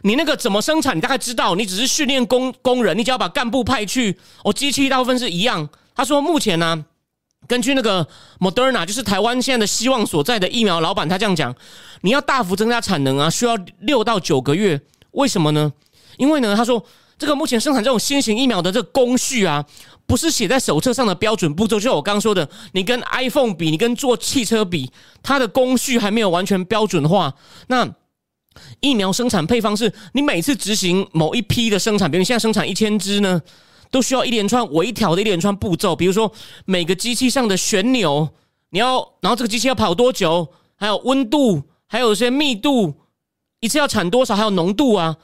[0.00, 5.68] 你那个怎么生产，你大概知道，你只是训练工工人，你只要把干部派去，哦，机器大部分是一样。
[5.94, 6.82] 他说目前呢，
[7.46, 8.08] 根据那个
[8.40, 11.54] Moderna，就是台湾现在的希望所在的疫苗老板，他这样讲，
[12.00, 14.80] 你要大幅增加产能啊，需要六到九个月。
[15.10, 15.70] 为什么呢？
[16.16, 16.82] 因为呢，他说
[17.18, 19.64] 这个目前生产这种新型疫苗的这个工序啊，
[20.06, 21.76] 不是写在手册上的标准步骤。
[21.78, 24.90] 就像我刚刚说的，你跟 iPhone 比，你跟做汽车比，
[25.22, 27.34] 它的工序还没有完全标准化。
[27.66, 27.88] 那
[28.80, 33.42] 疫苗生产配方是你每次执行某一批的生产，比如你现在生产一千支呢，
[33.90, 35.96] 都需要一连串微调的一连串步骤。
[35.96, 36.32] 比如说
[36.64, 38.28] 每个机器上的旋钮，
[38.70, 42.94] 你要，然后这个机器要跑多久，还有温度，还有一些密度。
[43.60, 44.36] 一次要产多少？
[44.36, 45.16] 还有浓度啊？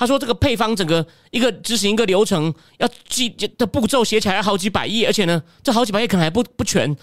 [0.00, 6.96] 他说这个配方整个一个执行一个流程要记的步骤写起来要好几百页，而且呢，这好几百页可能还不不全，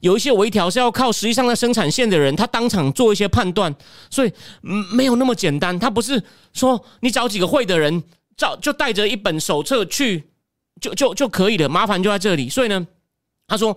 [0.00, 3.74] 有一些微调是要靠实际上在生产线的人他当场做一些判断，
[4.10, 5.78] 所以没有那么简单。
[5.78, 8.04] 他不是说你找几个会的人，
[8.36, 10.24] 照就带着一本手册去
[10.78, 12.50] 就就就可以了，麻烦就在这里。
[12.50, 12.86] 所以呢，
[13.48, 13.74] 他说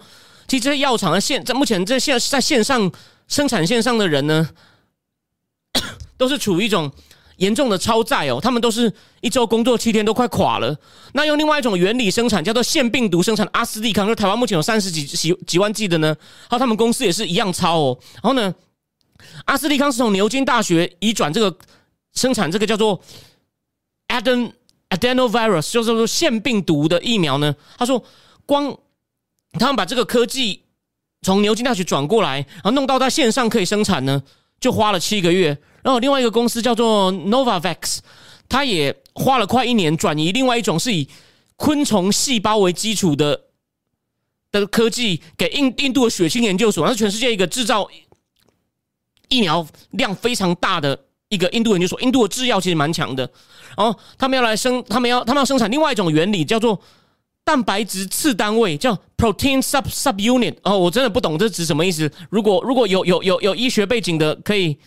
[0.49, 2.91] 其实这些药厂的线在目前这线在线上
[3.29, 4.49] 生产线上的人呢。
[6.17, 6.89] 都是处于一种
[7.37, 10.75] 严重的超载哦，他们都是一周工作七天都快垮了。
[11.13, 16.15] 那用另外一种原理生产，叫做腺病毒生产，阿斯利康，就台湾目前有三十几几几万剂的呢。
[16.49, 17.99] 还有他们公司也是一样超哦。
[18.15, 18.53] 然后呢，
[19.45, 21.57] 阿斯利康是从牛津大学移转这个
[22.13, 23.01] 生产这个叫做
[24.07, 24.51] aden
[24.89, 27.55] adenovirus，就是说腺病毒的疫苗呢。
[27.77, 28.01] 他说，
[28.45, 28.77] 光
[29.59, 30.61] 他们把这个科技
[31.21, 34.23] 从牛津大学转过来，然后弄到在线上可以生产呢。
[34.59, 37.99] 就花了七个月，然后另外一个公司叫做 Novavax，
[38.49, 41.07] 它也花了快一年转移另外一种是以
[41.55, 43.41] 昆虫细胞为基础的
[44.51, 47.87] 的科技给印印度的血清研究所，那是全世界一个制造
[49.29, 51.99] 疫苗量非常大的一个印度研究所。
[52.01, 53.29] 印度的制药其实蛮强的，
[53.77, 56.81] 然后他们要来生，他们要他们要生产另外一种原理叫做。
[57.45, 62.11] 蛋白质次单位叫 protein sub sub unit 哦，我真的不懂这指什么意思。
[62.29, 64.77] 如果如果有有有有医学背景的，可以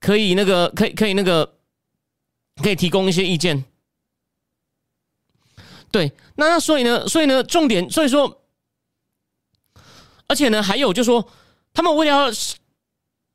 [0.00, 1.58] 可以那个可以可以那个
[2.62, 3.64] 可以提供一些意见。
[5.90, 8.42] 对，那那所以呢，所以呢，重点，所以说，
[10.28, 11.28] 而且呢，还有就是说，
[11.74, 12.32] 他们为了。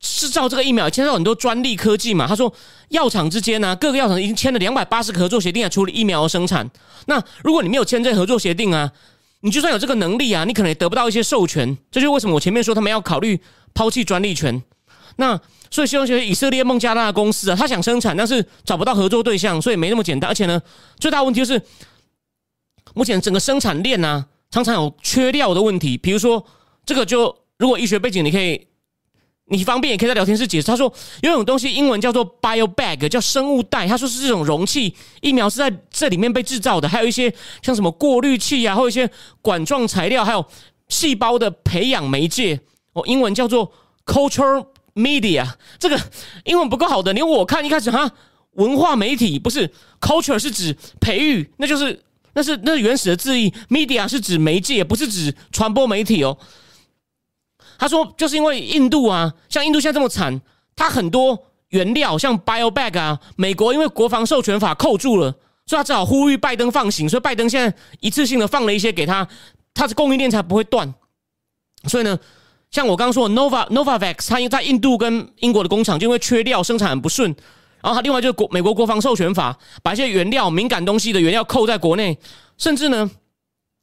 [0.02, 2.26] 制造这个疫苗牵涉到很多专利科技嘛？
[2.26, 2.52] 他说，
[2.88, 6.68] 药厂之间呢，各个药厂已经签了两百八十个合作协定啊，处理疫苗生产。
[7.06, 8.90] 那如果你没有签这合作协定啊，
[9.42, 11.78] 你就算有这个能力啊，你可能也得不到一些授权。
[11.90, 13.40] 这就为什么我前面说他们要考虑
[13.74, 14.60] 抛弃专利权。
[15.16, 20.28] 那所以希望学以色列孟加拉的公司啊，他想生产，但是找不到合作对象，所以没那么简单。
[20.28, 20.60] 而且呢，
[20.98, 21.62] 最大问题就是
[22.94, 25.96] 目前整个生产链呢，常常有缺料的问题。
[25.96, 26.44] 比如说
[26.84, 28.66] 这个，就如果医学背景，你可以。
[29.52, 30.66] 你方便也可以在聊天室解释。
[30.66, 33.86] 他说有一种东西，英文叫做 bio bag，叫生物袋。
[33.86, 36.88] 他说是这种容器，疫苗是在这里面被制造的。
[36.88, 39.08] 还有一些像什么过滤器啊，或一些
[39.42, 40.44] 管状材料，还有
[40.88, 42.58] 细胞的培养媒介。
[42.94, 43.70] 哦，英文叫做
[44.06, 45.46] culture media。
[45.78, 46.00] 这个
[46.44, 48.10] 英文不够好的，连我看一开始哈，
[48.52, 53.52] 文化媒体不是 culture 是指培育，那就是那是那是原始的字义。
[53.68, 56.36] media 是指媒介，不是指传播媒体哦。
[57.82, 60.40] 他说，就是因为印度啊，像印度现在这么惨，
[60.76, 61.36] 他很多
[61.70, 65.32] 原料像 bio bag 啊，美国因为国防授权法扣住了，
[65.66, 67.08] 所以他只好呼吁拜登放行。
[67.08, 69.26] 所以拜登现在一次性的放了一些给他，
[69.74, 70.94] 他的供应链才不会断。
[71.88, 72.16] 所以呢，
[72.70, 77.34] 像我刚刚说 Nova Novavax，他因在印度跟英国的工厂就因为缺料生产很不顺，
[77.82, 82.16] 然后他另外就是国美国国防授权法把一些原料敏感东西的原料扣在国内，
[82.56, 83.10] 甚至呢，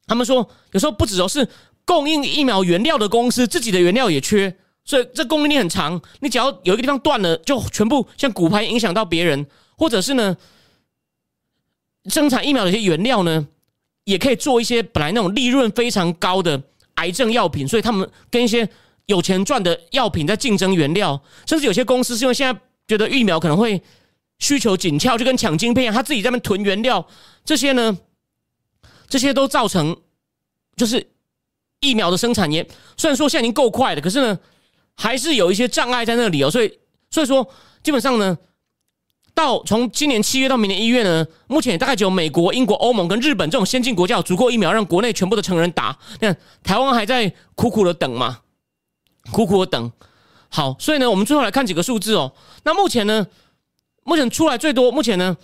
[0.08, 1.46] 他们说有时候不止哦是。
[1.90, 6.00] 供应疫苗原料的公司自己的原料也缺，所以这供应链很长。
[6.20, 10.38] 你只要有一个地方断了，就全部像骨牌影响到别人，或者是呢，
[12.06, 13.48] 生产疫苗的一些原料呢，
[14.04, 16.62] 也可以做一些本来那种利润非常高的
[16.98, 17.68] 癌症药品。
[17.68, 18.70] 所以他们跟一些
[19.08, 23.82] 有钱赚的药品在竞争原料，甚至有些公司是因为现在觉得疫苗可能会
[24.38, 27.08] 需求紧俏，就跟抢晶片一样，他自己在那囤原料。
[27.44, 27.98] 这些呢，
[29.08, 29.98] 这些都造成
[30.78, 31.10] 就是。
[31.82, 34.38] 疫苗的生产也虽然说现在已经够快了，可是呢，
[34.96, 36.52] 还是有一些障碍在那里哦。
[36.52, 36.72] 所以，
[37.10, 37.48] 所以说，
[37.82, 38.38] 基本上呢，
[39.34, 45.98] 到从今年七月到明年一月呢，目前大概只有美国、英国、欧盟跟日本这种先进国家有足够疫苗让国内全部的成人打。
[46.20, 48.40] 看台湾还在苦苦的等嘛，
[49.32, 49.92] 苦苦的等。
[50.50, 52.34] 好，所以呢，我们最后来看几个数字哦。
[52.64, 53.26] 那目前呢，
[54.04, 55.38] 目前出来最多，目前呢。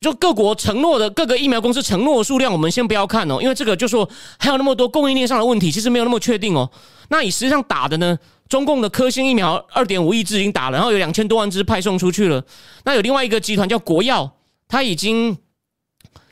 [0.00, 4.08] 就各国承诺的各个疫苗公司承诺的数量，我们先不要看哦，因为这个就说
[4.38, 6.70] 还有那么多供应链上的问题，其实没有那么确定哦。
[7.10, 12.42] 那以实际上打的呢，中共的科兴疫苗二点五亿支已经打了，然后有两千多万支派送出去了。
[12.84, 15.36] 那有另外一个集团叫国药，它已经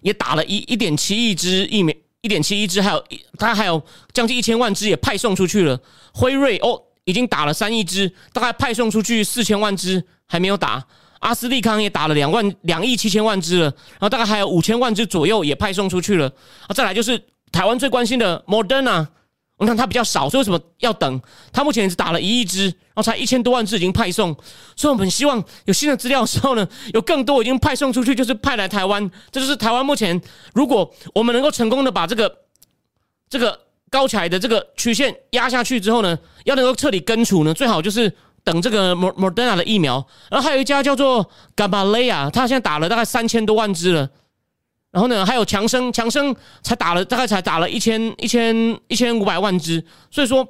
[0.00, 3.04] 也打了一一点七亿支疫苗，一点七亿支，还有
[3.37, 3.83] 它还有
[4.14, 5.78] 将近一千万支也派送出去了。
[6.14, 10.83] 辉瑞哦，已经打了三亿支，大概派送出去四千万支还没有打。
[11.20, 16.31] 阿斯利康也打了两万两亿七千万支了，然后大概还有五千万支左右也派送出去了。
[16.66, 19.07] 啊，再来就是台湾最关心的 Moderna，
[19.57, 21.20] 我看它比较少，所以为什么要等？
[21.52, 24.33] 它目前只打了一亿支，然后才一千多万支已经派送，
[24.76, 29.11] 所以我们希望有新的资料的时候呢， 有更多已经派送出去，就是派来台湾。
[29.33, 30.20] 这就是台湾目前，
[30.54, 32.33] 如果我们能够成功的把这个
[33.28, 33.59] 这个
[33.90, 38.12] 高起来的这个曲线压下去之后呢，要能够彻底根除呢，最好就是。
[38.48, 41.22] 等这个莫莫德纳的疫苗，然后还有一家叫做
[41.54, 44.08] g a m a l e a 他现在打了大概三千多万只了。
[44.90, 48.56] 然后呢，还有强生，强生才打了大概才打了一千一千
[48.88, 49.84] 一千五百万只。
[50.11, 50.48] 所以说，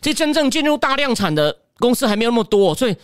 [0.00, 2.96] 这真正进入大量产的公司还没有那么多，所以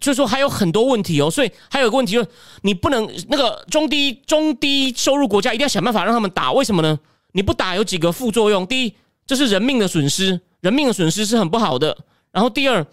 [0.00, 1.28] 所以说还有很多问题哦。
[1.28, 2.28] 所以还有个问题就是，
[2.62, 6.96] 你不能那个中低中低收入国家一定要想办法让他们打，为什么呢？
[7.32, 8.64] 你不打有几个副作用？
[8.64, 8.94] 第一，
[9.26, 11.98] 这是人命的损失，人命的损失是很不好的。
[12.30, 12.86] 然后第二。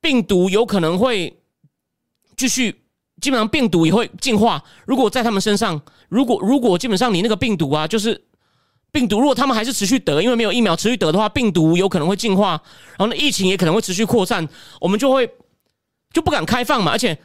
[0.00, 1.38] 病毒有可能会
[2.36, 2.80] 继续，
[3.20, 4.62] 基本上病毒也会进化。
[4.86, 8.18] 如果在他们身上，如果如果基本上你那个病毒啊，就是
[8.90, 12.52] 病毒，如果他们还是持续得，因为没有疫苗持续得的话，病毒有可能会进化，
[12.96, 14.48] 然后呢，疫情也可能会持续扩散，
[14.80, 15.30] 我们就会
[16.12, 16.92] 就不敢开放嘛。
[16.92, 17.16] 而且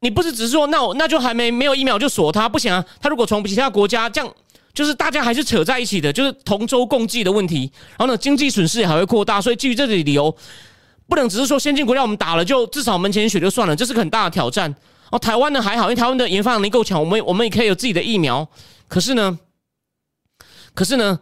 [0.00, 2.84] 你不是只是说，那我那就还没没有疫苗就锁它不行啊。
[3.00, 4.34] 他如果从其他国家这样，
[4.74, 7.72] 就是大家还是扯在一起的，就是同舟共济的问题。
[7.96, 10.36] 然后呢，经济损失也还会扩大，所以基于这个理由。
[11.08, 14.72] 不能只是说先进国家我们打了就至少门前雪就算了，这是个很大的挑战。
[15.10, 18.46] 哦，台湾呢还好，因为台湾的研发能力够强，我们我们也可以有自己的疫苗。
[18.88, 19.38] 可是呢，
[20.74, 21.18] 可是呢，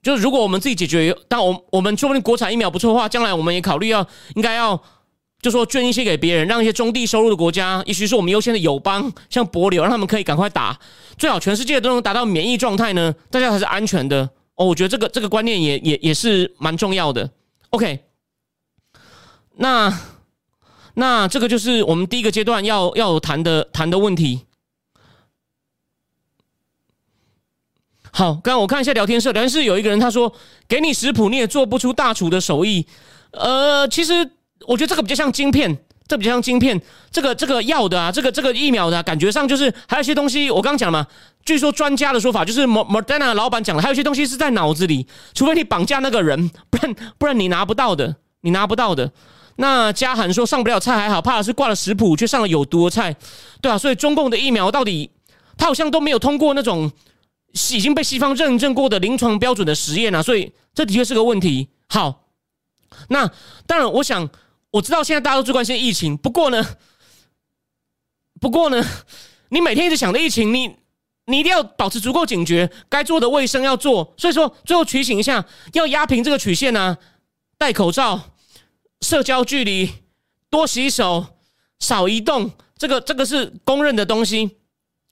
[0.00, 4.80] 就是如果我们自己解决，但我我们说不定国产疫苗不错的话，将来我们也考虑要应该要
[5.42, 10.78] 就说捐一些给别人，让一些中低收入的国家，也许是我们优先的友邦，像博流，让他们可以赶快打，
[11.18, 14.30] 最好全世界都能达到免疫状态呢，大家才是安全的。
[14.54, 17.28] 哦，我觉得这个这个观念也也也是蛮重要的。
[17.70, 18.05] OK。
[19.58, 19.92] 那
[20.94, 24.42] 那这个就是我们第一个阶段要要谈的谈的问题。
[28.12, 30.32] 好，刚刚我看一下聊天室，聊天室有一个人他说
[30.66, 32.86] ：“给你食谱你也做不出大厨的手艺。”
[33.32, 34.30] 呃，其实
[34.66, 36.80] 我觉得这个比较像晶片，这比较像晶片。
[37.10, 41.06] 这个这个药的啊，这个这个疫苗的感觉上就是还有一些东西，我刚刚讲嘛，
[41.44, 49.12] 据说专家的说法就是 Moderna 老板讲的，还有一些东西是在脑子里，除非你绑架那个人，不然不然你拿不到的，你拿不到的。
[49.56, 53.16] 那嘉涵说上不了菜还好，怕是挂了食谱却上了有毒的菜，
[53.62, 55.10] 对啊，所以中共的疫苗到底，
[55.56, 56.92] 它好像都没有通过那种
[57.72, 61.68] 已经被西方认证过的临床标准的实验啊，所以这的确是个问题。
[61.88, 62.26] 好，
[63.08, 63.30] 那
[63.66, 64.28] 当然，我想
[64.72, 66.62] 我知道现在大家都最关心疫情，不过呢，
[68.38, 68.84] 不过呢，
[69.48, 70.76] 你每天一直想着疫情，你
[71.24, 74.12] 你一定要保持足够警觉，该做的卫生要做。
[74.18, 75.42] 所以说，最后提醒一下，
[75.72, 76.98] 要压平这个曲线呢，
[77.56, 78.20] 戴口罩。
[79.00, 79.90] 社交距离，
[80.50, 81.26] 多洗手，
[81.78, 84.56] 少移动，这个这个是公认的东西。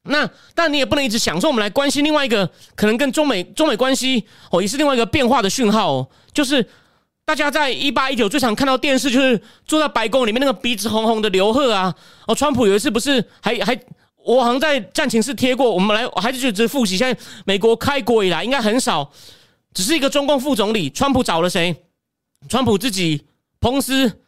[0.06, 6.08] 那但你也不能一直想说，我们来关心另外一个可能跟中美中美关系哦，也是另外一个变化的讯号哦。
[6.32, 6.66] 就是
[7.24, 11.94] 大家在一八一九最常看到电视，就是坐在白宫里面那个鼻子红红的刘贺啊。
[12.26, 13.78] 哦，川普有一次不是还还
[14.16, 16.98] 我好像在战情室贴过，我们来还是就只复习。
[16.98, 19.10] 现在美国开国以来应该很少，
[19.72, 21.74] 只是一个中共副总理，川普找了谁？
[22.48, 23.24] 川普自己。
[23.64, 24.20] 彭斯、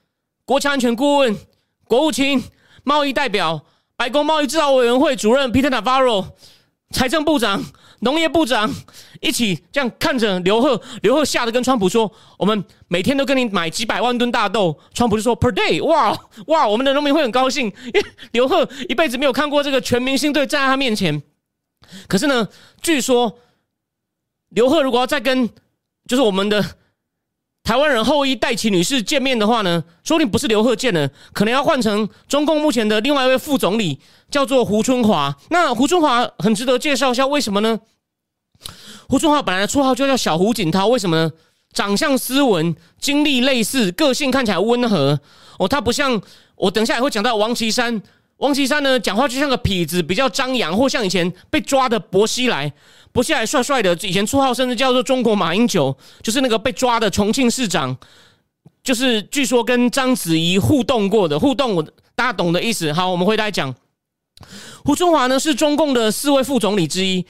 [0.47, 1.37] 国家安全顾问、
[1.85, 2.43] 国务卿、
[2.85, 6.29] 贸易代表、白宫贸易制造委员会主任 Peter Navarro、
[6.89, 7.63] 财政部长、
[8.01, 8.75] 农业部长
[9.21, 21.23] 一起这样看着刘贺，刘贺吓得跟川普说：“我们每天都跟你买几百万吨大豆。”川普就说：“Per day，哇哇，我们的农民会很高兴，因为刘贺一辈子没有看过这个全明星队站在他面前。
[22.09, 22.49] 可是呢，
[22.81, 23.39] 据说
[24.49, 25.47] 刘贺如果要再跟
[26.09, 26.65] 就是我们的。”
[27.67, 33.99] 台湾人后裔戴奇女士见面的话呢，说不定不是刘鹤见了，可能要换成中共目前的另外一位副总理，
[34.31, 35.37] 叫做胡春华。
[35.51, 37.81] 那胡春华很值得介绍一下，为什么呢？
[39.09, 41.33] 胡春华本来的绰号就叫小胡锦涛，为什么呢？
[41.73, 45.19] 长相斯文，经历类似，个性看起来温和。
[45.59, 46.23] 哦，他不像
[46.55, 48.01] 我等下也会讲到王岐山。
[48.39, 52.73] 王岐山呢，讲话就像个痞子，比较张扬，或像以前被抓的薄熙来。
[53.13, 57.97] 薄熙来帅帅的，以前绰号甚至叫做“中国马英九”，就是那个被抓的重庆市长，
[58.83, 61.83] 就是据说跟章子怡互动过的互动，我
[62.15, 62.93] 大家懂的意思。
[62.93, 63.75] 好，我们回来讲，
[64.85, 67.25] 胡春华呢是中共的四位副总理之一，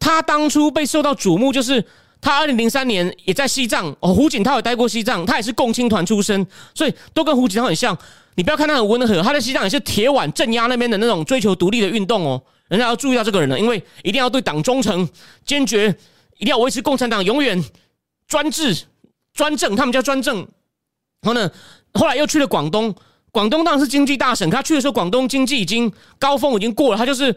[0.00, 1.84] 他当初被受到瞩目，就是
[2.26, 7.96] 他二零零三年也在西藏哦，胡锦涛也待过西藏，他也是共青团出身，所以都跟胡锦涛很像。
[8.34, 12.42] 你不要看他很温和，他在西藏也是铁腕镇压那边的那种追求独立的运动哦。
[12.66, 15.08] 人家要注意到这个人了，因为一定要对党忠诚、
[15.44, 15.96] 坚决，
[16.38, 17.62] 一定要维持共产党永远
[18.26, 18.76] 专制、
[19.32, 19.76] 专政。
[19.76, 20.38] 他们叫专政。
[20.38, 21.48] 然后呢，
[21.92, 22.92] 后来又去了广东，
[23.30, 24.50] 广东当然是经济大省。
[24.50, 27.32] 他去的时候，广东经济已经高峰已经过了，他就是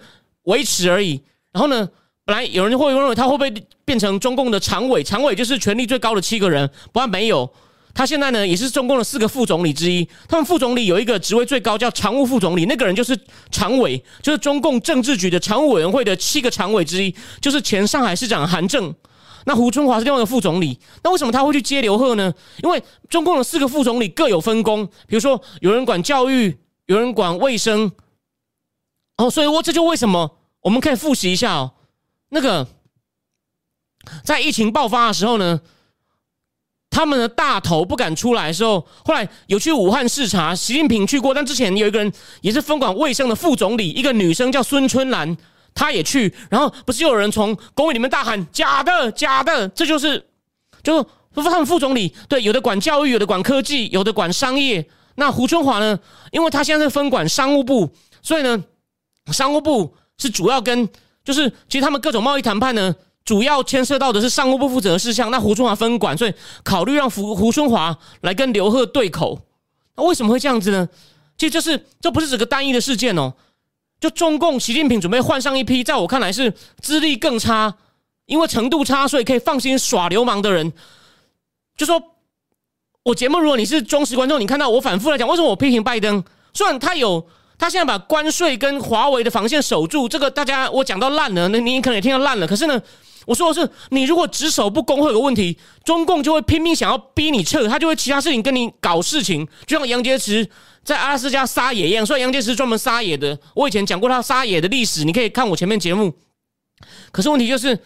[0.46, 1.22] 维持而已。
[1.52, 1.88] 然后呢，
[2.30, 3.52] 本来有人会认为他会不会
[3.84, 5.04] 变成中共的常委？
[5.04, 7.52] 常委就是权力最高的七个人，不然没有。
[7.96, 10.08] 他现在呢，也是中共的四个副总理之一。
[10.28, 12.66] 他们副总理有一个职位最高，叫常务副总理。
[12.66, 18.94] 那个人就是常委，就是中共政治局的常务委员会的七个常委之一，就是前上海市长韩正。
[19.46, 20.78] 那胡春华是另外一个副总理。
[21.04, 22.32] 那为什么他会去接刘贺呢？
[22.62, 27.92] 因为中共的四个副总理各有分工，比如说有人管教育，有人管卫生。
[29.18, 31.72] 哦，所以我这就为什么我们可以复习一下哦。
[32.30, 32.68] 那个
[34.24, 35.60] 在疫情爆发的时候呢？
[36.92, 42.12] 他们的大头不敢出来的时候，后来有去武汉视察，习近平去过，但之前有一个人
[42.42, 45.38] 也是分管卫生的副总理，一个女生叫孙春兰，
[45.76, 50.26] 她也去，然后不是有人从公园里面大喊“假的，假的”，这就是，
[50.84, 51.02] 就
[51.36, 54.90] 他们副总理对，有的管教育，有的管科技，有的管商业。
[55.16, 56.00] 那胡春华呢？
[56.32, 58.64] 因为他现在是分管商务部，所以呢，
[59.28, 60.90] 商务部是主要跟，
[61.30, 62.96] 就是其实他们各种贸易谈判呢。
[63.24, 69.40] 主要牵涉到的是商务部负责的事项，那胡春华分管，所以考虑让胡胡春华来跟刘贺对口。
[69.96, 70.90] 那为什么会这样子呢？
[71.38, 73.32] 其实这是这不是整个单一的事件哦。
[74.00, 77.76] 就中共习近平准备换上一批，在我看来是资历更差，
[78.26, 80.74] 因为程度差，所以可以放心耍流氓的人。
[81.78, 82.02] 就说
[83.04, 86.24] 我节目，如果你是忠实观众，你看到我反复来讲，为什么我批评拜登？
[86.54, 87.28] 虽然他有。
[87.60, 92.48] 他现在把关税跟华为的防线守住，这个大家我讲到烂了，那你可能也听到烂了。
[92.48, 92.82] 可是呢，
[93.26, 100.48] 我说的是，你如果只守不攻会有问题，中共就会拼命想要逼你撤，他就会其他事情跟你搞事情，就像杨洁篪
[100.86, 102.06] 在阿拉斯加撒野一样。
[102.06, 106.14] 虽然杨洁篪专门撒野的，我以前讲过他撒野的历史，你可以看我前面节目。
[107.12, 107.78] 可是问题就是，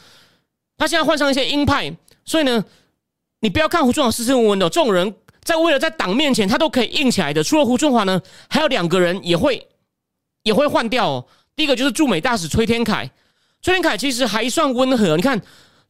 [0.77, 1.91] 他现在换上一些鹰派，
[2.23, 2.63] 所以呢，
[3.39, 5.15] 你不要看胡春华斯斯文文的这种人。
[5.43, 7.43] 在为了在党面前，他都可以硬起来的。
[7.43, 9.67] 除了胡春华呢，还有两个人也会
[10.43, 11.09] 也会换掉。
[11.09, 11.25] 哦。
[11.55, 13.09] 第一个就是驻美大使崔天凯，
[13.61, 15.15] 崔天凯其实还算温和。
[15.15, 15.39] 你看，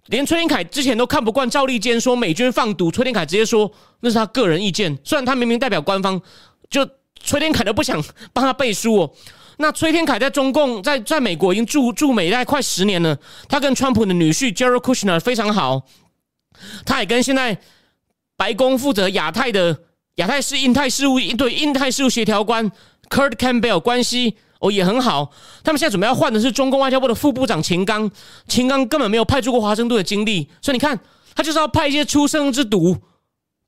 [0.08, 4.97] 连崔天凯之前都看不惯赵立坚说美军放毒，崔天凯直接说那是他个人意见。
[5.06, 6.22] 虽然他明明代表官方，
[6.70, 6.86] 就
[7.22, 9.14] 崔天凯都不想帮他背书哦。
[9.58, 15.84] 那崔天凯在中共在在美国已经驻驻美大概快十年了，他跟川普的女婿 Jared Kushner 非常好，
[16.86, 17.58] 他也跟现在。
[18.38, 19.78] 白宫负责亚太的
[20.16, 22.72] 亚太事、印太事务对印太事务协调官
[23.10, 25.32] Kurt Campbell 关系哦也很好。
[25.64, 28.10] 他们现在准备要换的是中共外交部的副部长秦刚，
[28.48, 31.00] 秦刚根本没有派驻过华盛顿的经历，所以你看，
[31.36, 32.98] 他就是要派一些出生之犊。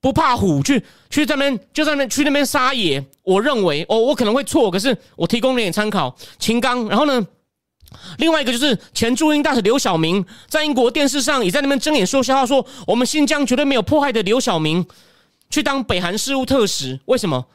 [0.02, 3.04] 不怕虎，去去那边就在那去那边撒野。
[3.24, 6.16] 我认为，哦，我可能会错，可是我提供了点参考。
[6.38, 7.26] 秦刚，然后呢，
[8.18, 14.86] 另外一个就是前驻英大使刘晓明，在英国电视上也在那边睁眼说瞎话，说我们新疆绝对没有迫害的刘晓明
[15.50, 17.46] 去当北韩事务特使，为什么？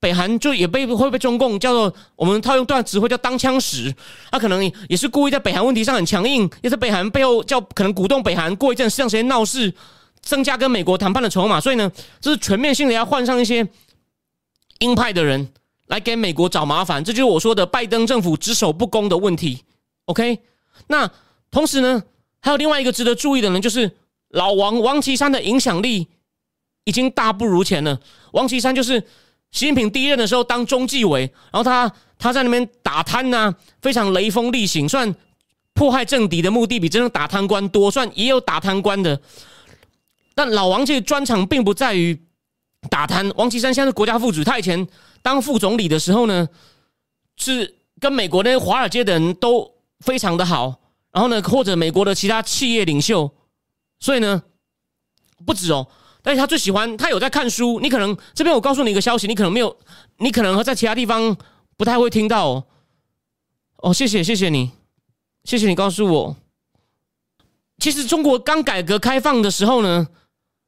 [0.00, 3.94] 北韩就也被会被中共叫做我们套用段词汇叫当枪使，
[4.30, 9.72] 他可能也是故意在北韩问题上很强硬，也是北韩背后叫可能鼓动北韩过一阵向谁闹事。
[10.24, 13.66] 增加跟美国谈判的筹码，所以呢，这是全面性的要换上一些
[14.78, 15.48] 鹰派的人
[15.92, 19.62] 来给美国找麻烦，这就是我说的拜登政府只守不攻的问题。
[20.06, 20.38] OK，
[20.86, 21.10] 那
[21.50, 22.02] 同时呢，
[22.40, 23.94] 还有另外一个值得注意的呢，就是
[24.30, 26.08] 老王王岐山的影响力
[26.84, 28.00] 已经大不如前了。
[28.32, 28.98] 王岐山就是
[29.50, 35.14] 习近平第一任的时候当中纪委，然后他他在那边打贪呐，非常雷锋厉行，算
[35.74, 39.20] 迫害政敌的目的比真正打贪官多，算也有打贪官的。
[40.34, 42.18] 但老王这个专长并不在于
[42.88, 43.30] 打贪。
[43.36, 44.88] 王岐山现在是国家副主席，他以前
[45.22, 46.48] 当副总理的时候呢，
[47.36, 50.80] 是跟美国那些华尔街的人都非常的好。
[51.12, 53.30] 然后呢，或者美国的其他企业领袖，
[54.00, 54.42] 所以呢，
[55.46, 55.86] 不止哦。
[56.22, 57.80] 但是他最喜欢，他有在看书。
[57.80, 59.76] 你可能这边我告诉你一个消息，你可能没有，
[60.18, 61.36] 你可能在其他地方
[61.76, 62.64] 不太会听到哦。
[63.78, 64.70] 哦，谢谢谢谢你，
[65.44, 66.36] 谢谢你告诉我。
[67.78, 70.08] 其实中国刚改革开放的时候呢。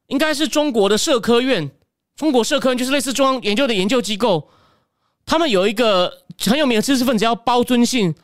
[0.08, 1.70] 应该是中国的社科院，
[2.16, 4.48] 中国社科院就是类似中央研究的研究机构。
[5.26, 8.14] 他们有一个很有名的知识分子叫包尊信，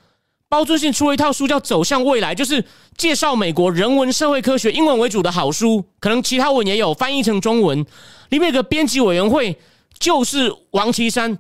[0.48, 2.64] 包尊信出了一套书叫《走向未来》，就是
[2.96, 7.84] 介绍美国人文社会科学英文为主的好书，可能其他文也有翻译成中文。
[8.28, 9.58] 里面有个编辑委员会，
[9.98, 11.38] 就是王岐山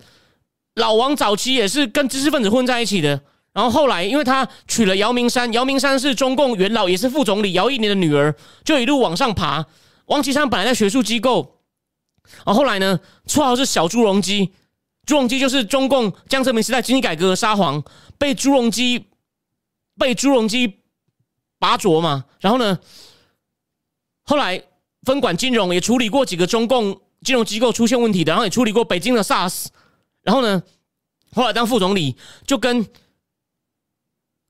[0.74, 3.20] 老王早期也是跟知识分子混在一起的。
[3.52, 8.34] 然后后来，因为他娶了姚明山，姚明山是中共元老，也是副总理姚一年的女儿，
[8.64, 9.66] 就一路往上爬。
[10.06, 11.59] 王岐山本来在学术机构，
[12.44, 14.52] 哦，后来呢，绰号是小朱镕基，
[15.04, 17.82] 朱镕基就是中共江泽民时代经济改革的沙皇，
[18.18, 19.06] 被朱镕基
[19.98, 20.80] 被朱镕基
[21.58, 22.78] 拔擢嘛，然后呢，
[24.24, 24.62] 后来
[25.02, 29.66] 分管金融，也处理过几个中共金融机构出现问题的，然后也处理过北京的 SARS，
[30.22, 30.62] 然后呢，
[31.32, 32.16] 后来当副总理，
[32.46, 32.86] 就跟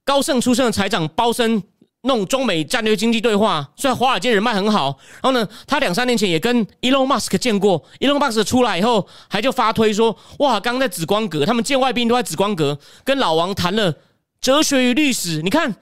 [0.04, 1.62] 高盛出身的财长包森。
[2.02, 13.94] 弄中美战略经济对话，虽然华尔街人脉很好，然后呢，他两三年前也跟 Elon Musk 见过，Elon Musk 出来以后，还就发推说，哇，刚刚在紫光阁，他们见外宾都在紫光阁，跟老王谈了
[14.40, 15.42] 哲学与历史。
[15.42, 15.76] 你看，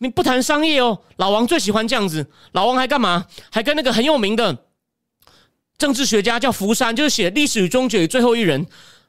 [0.00, 2.26] 你不谈商业哦，老王最喜欢这样子。
[2.52, 3.24] 老王还干嘛？
[3.50, 4.54] 还跟那个很有名的
[5.78, 8.66] 政治学家叫福山，就是写《历史与终结与最后一人》。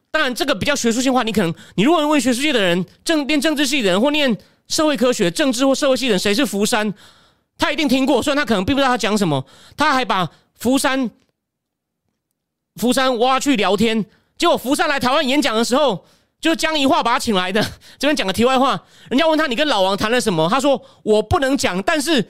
[0.09, 4.37] 当然，这个比较学术性话，你可能你如果问学术界的人，政念政治系的人或念。
[4.67, 6.93] 社会科学、政治或社会系的，谁是福山？
[7.57, 9.45] 他一定听过，虽然他可能并不知道他讲什么。
[9.77, 11.09] 他还把福山、
[12.75, 14.05] 福山挖去聊天。
[14.37, 16.05] 结果福山来台湾演讲的时候，
[16.41, 17.61] 就是江宜桦把他请来的。
[17.97, 18.77] 这边讲个题外话，
[19.09, 22.27] 人家问他：“你跟老王谈了什么？”他说：“我不能讲，但是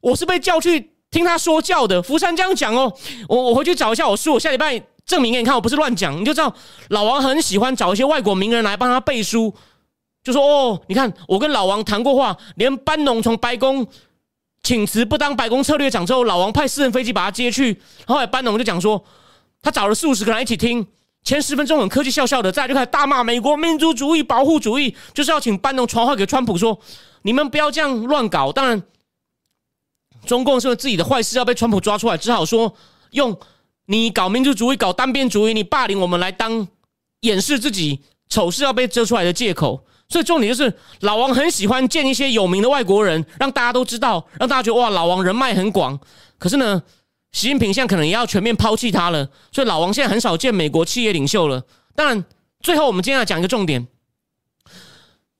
[0.00, 2.92] 我是被叫去听他说教的。”福山这样讲哦，
[3.28, 6.16] 我我回去找一下我书，我下礼拜证明给你看，我不是乱讲。
[6.20, 6.54] 你就知道
[6.90, 9.52] 老王很喜欢找一些外国名人来帮他背书。
[10.28, 13.86] 就说哦，你看我跟老王谈过话，连班农从白宫
[14.62, 17.80] 请辞不当白宫策略长之后，老王派私人飞机把他接去。
[18.06, 19.02] 后来班农就讲说，
[19.62, 20.86] 他找了四五十个人一起听，
[21.24, 26.78] 前十分钟很客气笑笑的，再就开始大骂美国民族主义、保护主义，就是要请班农传话给川普说，
[27.22, 28.52] 你们不要这样乱搞。
[28.52, 28.82] 当然，
[30.26, 32.74] 中共是自己的坏事要被川普抓出来，只好说
[33.12, 33.34] 用
[33.86, 36.68] 你搞民族主义、搞单边主义、你霸凌我们来当
[37.20, 39.86] 掩饰自己丑事要被遮出来的借口。
[40.08, 45.98] 所以重点就是老王很喜欢见一些有名的外国人，让大家都知道，让大家觉得哇，老王人脉很广。
[46.38, 46.82] 可是呢，
[47.32, 51.62] 习近平现在可能也要全面抛弃他了，所以老王现在很少见美国企业领袖了。
[51.94, 52.24] 当然，
[52.60, 53.86] 最后我们今天要讲一个重点。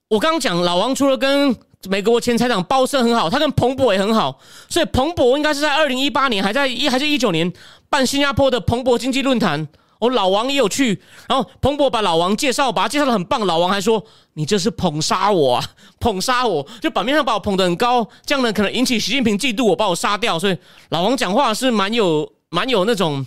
[0.09, 1.57] 我刚刚讲老王除了跟
[1.89, 4.39] 美国前财长鲍森很好，他跟彭博也很好，
[4.69, 7.51] 所以彭博应该是在二零一八年还在一还是一九年
[7.89, 9.67] 办新加坡的彭博经济论坛。
[9.99, 13.47] 哦老王也有去，然后彭博把老王介绍，把他介绍的很棒。
[13.47, 14.03] 老王还说
[14.35, 15.65] ：“你这是捧杀我，啊，
[15.99, 20.39] 捧杀我！”就版面上把我捧得很高，这样呢可能引起习近平嫉妒，我把我杀掉。
[20.39, 20.57] 所以
[20.91, 23.27] 老王讲话是蛮有蛮有那种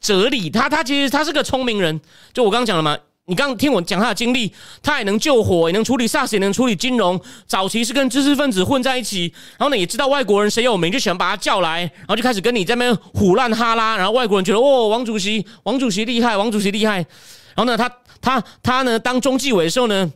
[0.00, 0.48] 哲理。
[0.48, 2.00] 他他其实他是个聪明人。
[2.32, 2.96] 就我刚刚讲了嘛，
[3.28, 7.20] 你刚刚听我讲他的经历，他也能救火，也能处理 SARS，也能处理金融。
[7.44, 13.96] 早期是跟知识分子混在一起，然后呢，也知道外国人谁有名，就喜欢把他叫来，然后就开始跟你在那边胡乱哈拉。
[13.96, 16.98] 然后外国人觉得，哦，王主席，王主席厉害，王主席厉害。
[17.56, 20.08] 然后呢，他他他呢，当中纪委的时候呢，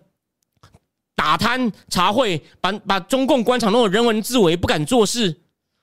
[1.17, 5.41] 打贪查会，把把中共官场弄得人文自危，不敢做事。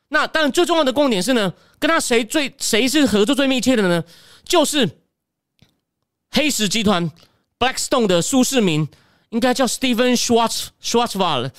[0.07, 4.01] 那但，最重要的共点是呢，跟他谁最谁是合作最密切的呢？
[4.45, 4.89] 就是。
[6.31, 7.11] 黑石集团
[7.57, 8.87] Blackstone 的苏世民
[9.29, 11.51] 应该叫 Stephen Schwartz Schwartzwald，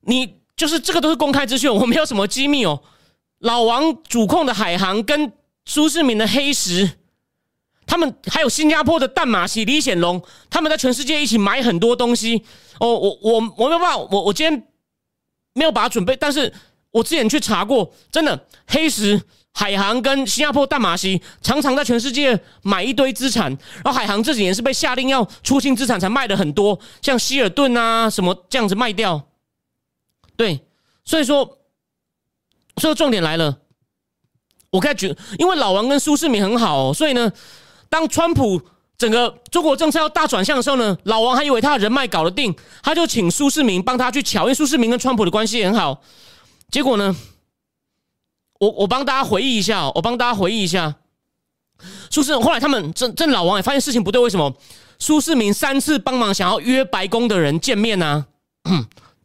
[0.00, 2.82] 你就是这个都是公开资讯， 我没有什么机密哦。
[3.38, 5.32] 老王主控的海航跟
[5.64, 6.98] 苏世民的黑石，
[7.86, 12.44] 他们还有新加坡的淡马锡李显龙，他们在全世界一起买很多东西
[12.78, 12.88] 哦。
[12.94, 14.68] 我我我没有办法，我我今天
[15.54, 16.52] 没有把它准备，但是
[16.90, 19.20] 我之前去查过，真的黑石。
[19.54, 23.50] 海航跟新加坡淡马锡常常在全世界买一堆资产，
[23.84, 29.22] 然后海航这几年是被下令要出清资产才卖的很多，像希尔顿啊什么这样子卖掉。
[30.36, 30.64] 对，
[31.04, 31.58] 所以说，
[32.78, 33.58] 所以重点来了，
[34.70, 37.30] 我开始觉，因为老王跟苏世民很好，所以呢，
[37.90, 38.60] 当川普
[38.96, 46.02] 整个中国政策要大转向的时候呢，老王还以为他的人脉搞得定，他就请苏世民帮他去瞧，因为苏世民跟川普的关系很好，
[46.70, 47.14] 结果呢？
[48.62, 50.94] 我我帮大家回忆一下，我帮大家回忆一下，
[52.10, 54.54] 苏世后来他们这这老王也发现事情不对，为什么
[55.00, 58.24] 苏世民三次帮忙想要约白宫的人见面呢？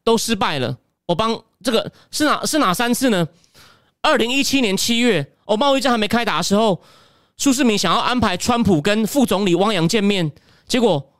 [0.03, 0.75] 都失败了。
[1.05, 3.27] 我帮这个是哪是哪三次呢？
[4.01, 6.81] 二零一七年七月，哦，贸易战还没开打的时候，
[7.37, 10.31] 苏世民想要安排川普跟副总理汪洋见面，
[10.67, 11.13] 结果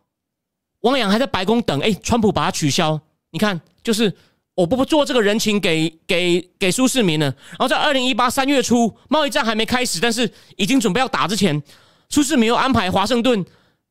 [0.79, 2.99] 汪洋还在白宫等，哎，川普把他取消。
[3.29, 4.11] 你看，就是。
[4.57, 7.27] 我不不做这个人情给给给苏世民了。
[7.27, 11.61] 然后在二零一八三月初，贸易战还没开始，但是已经准备要打之前，
[12.09, 13.45] 苏世民又安排华盛顿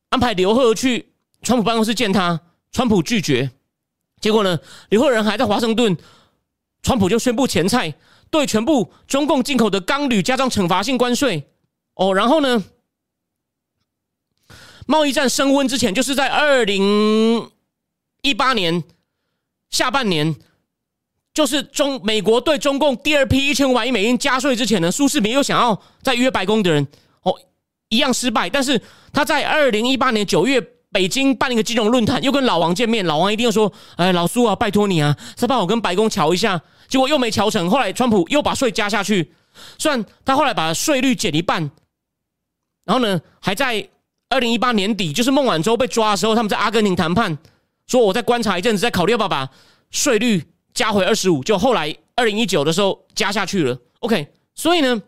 [0.09, 1.13] 安排刘鹤去
[1.43, 2.41] 川普办公室见他，
[2.73, 3.53] 川普拒绝。
[4.21, 4.59] 结果呢，
[4.89, 5.97] 刘鹤人还在华盛顿，
[6.83, 7.95] 川普就宣布前菜，
[8.29, 11.49] 对全部中共进口的钢铝加上惩罚性关税。
[11.95, 12.65] 哦，然后呢，
[14.87, 17.53] 贸易战升温之前，就是在二零
[18.23, 18.83] 一八年
[19.71, 20.35] 下半年。
[21.37, 26.89] 就是中美国对中共第二批一千五百亿美金加税之前呢，苏世民又想要再约白宫的人，
[27.25, 27.35] 哦，
[27.91, 28.49] 一样失败。
[28.49, 28.81] 但是
[29.13, 30.59] 他在二零一八年九月
[30.91, 36.59] 北京办一个金融论坛，又跟老王见面，老王一定要说：“哎，老苏啊，拜托你啊，再帮我跟白宫瞧一下。”
[36.89, 37.69] 结果又没瞧成。
[37.69, 39.31] 后来川普又把税加下去，
[39.79, 41.71] 虽然他后来把税率减一半，
[42.87, 43.87] 然后呢，还在
[44.31, 47.37] 二零一八年底，就是孟晚舟被抓的时候，他们在阿根廷谈判，
[47.87, 49.51] 说我再观察一阵子，再考虑要不要把
[49.91, 50.43] 税率。
[50.77, 53.77] 加回二十五，就后来二零一九的时候加下去了。
[54.01, 55.03] OK，所以呢，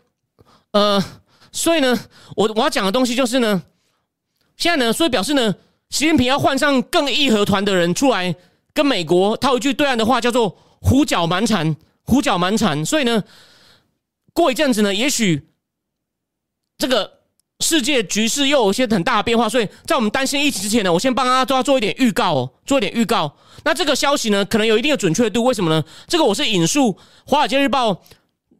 [0.72, 1.04] 呃，
[1.52, 1.96] 所以呢，
[2.34, 3.62] 我我要讲的东西就是呢，
[4.56, 5.54] 现在呢，所以表示呢，
[5.90, 8.34] 习近平要换上更义和团的人出来
[8.72, 12.82] 跟美国套一句对岸的话，叫做“胡搅蛮缠”，胡搅蛮缠。
[12.84, 13.22] 所以呢，
[14.32, 15.46] 过一阵子呢，也许
[16.78, 17.17] 这个。
[17.60, 23.32] 世界局势又有一些很大的变化，所以在我们担心疫情之前呢，我先帮大家都要做一点预告哦，做一点预告。
[23.64, 25.82] 那这个消息呢，可能有一定的准确度，为什么呢？
[26.06, 26.92] 这个我是引述
[27.26, 27.92] 《华尔街日报》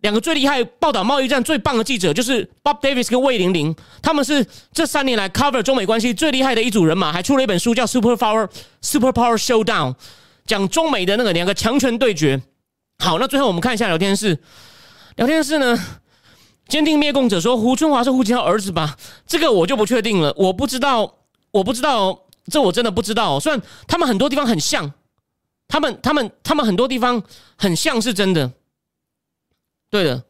[0.01, 8.49] 两个最厉害报道贸易战最棒的记者，就是 Bob Davis 跟魏玲玲，他们是这三年来 cover 中美关系最厉害的一组人马，还出了一本书叫《Super Power
[8.83, 9.93] Super Power Showdown》，
[10.45, 12.43] 讲中美的那个两个强权对决。
[12.99, 14.37] 好，那最后我们看一下聊天室，
[15.15, 15.79] 聊天室呢？
[16.69, 18.97] 坚定灭共者说：“胡春华是胡锦涛儿子吧？
[19.27, 21.17] 这个我就不确定了，我不知道，
[21.51, 23.41] 我不知道，这我真的不知道。
[23.41, 24.93] 虽然他们很多地方很像，
[25.67, 27.23] 他们、他们、他们很多地方
[27.57, 28.53] 很像是真的。
[29.89, 30.23] 对的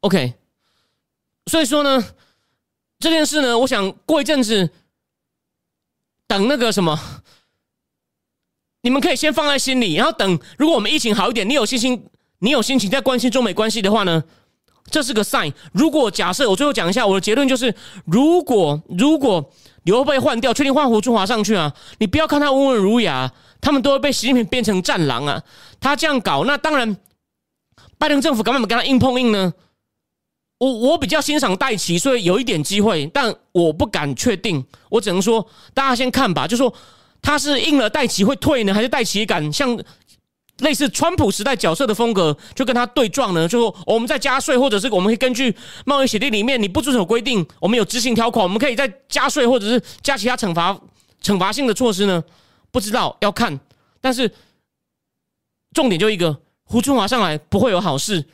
[0.00, 0.34] ，OK。
[1.46, 2.04] 所以说呢，
[2.98, 4.70] 这件事呢，我想过一阵子，
[6.26, 6.98] 等那个什么，
[8.80, 12.06] 你们可以先放在心里，然后等如果我们疫情好一点，你有信心，
[12.40, 14.24] 你有心情在关心中美关系的话呢？”
[14.90, 15.52] 这是个 sign。
[15.72, 17.74] 如果假设我最后讲一下我的结论，就是
[18.04, 19.50] 如果如果
[19.84, 25.42] 刘备换掉，确定换胡春华上去啊，你不要看他温文儒雅，他们都会被习近平变成战狼啊。
[25.80, 26.96] 他这样搞，那当然，
[27.96, 29.54] 拜登政府敢不敢跟他硬碰硬呢？
[30.58, 34.62] 我我比较欣赏戴奇，所以有一点机会，但我不敢确定。
[34.90, 36.46] 我只能说，大家先看吧。
[36.46, 36.72] 就说
[37.22, 39.78] 他是应了戴奇会退呢，还是戴奇敢像？
[40.60, 43.46] 类似川普时代角色的风格，就跟他对撞呢。
[43.48, 45.54] 就说我们在加税，或者是我们会根据
[45.84, 50.78] 贸易协定里面你不遵守规定，我们有执行条款，我们可以再加税，或者是加其他惩罚
[51.22, 52.22] 惩罚性的措施呢？
[52.70, 53.58] 不知道要看。
[54.00, 54.32] 但是
[55.72, 58.24] 重点就一个，胡春华上来不会有好事。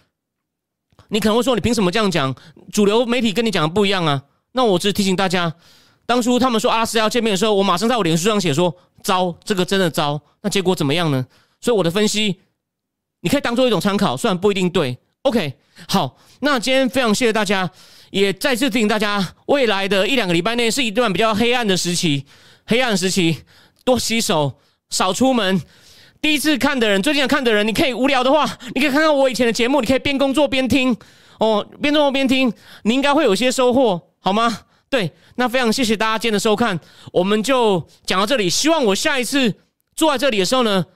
[1.08, 2.34] 你可能会说，你凭什么这样讲？
[2.72, 4.22] 主流媒体跟你讲的不一样啊。
[4.52, 5.54] 那我只是提醒大家，
[6.04, 10.20] 当初他们说阿拉斯要见面的时候，我马上在我脸书上写说糟，这个真的糟。
[10.42, 11.24] 那结果怎么样呢？
[11.60, 12.40] 所以我的分析，
[13.20, 14.98] 你可以当做一种参考，虽然不一定对。
[15.22, 15.54] OK，
[15.88, 17.68] 好，那今天非常谢谢大家，
[18.10, 22.24] 也再次提醒大家，未来的一两个礼拜内是一段比较黑暗的时期，
[22.66, 23.38] 黑暗时期，
[23.84, 24.58] 多洗手，
[24.90, 25.60] 少出门。
[26.20, 30.96] 第一次看的人，最近看的人，你可以无聊的话，你可以看看我以前的节目，你可以边工作边听
[31.40, 32.52] 哦，边工作边听，
[32.84, 34.60] 你应该会有些收获，好吗？
[34.88, 36.78] 对，那非常谢谢大家今天的收看，
[37.12, 38.48] 我们就讲到这里。
[38.48, 39.52] 希望我下一次
[39.96, 40.86] 坐在这里的时候呢，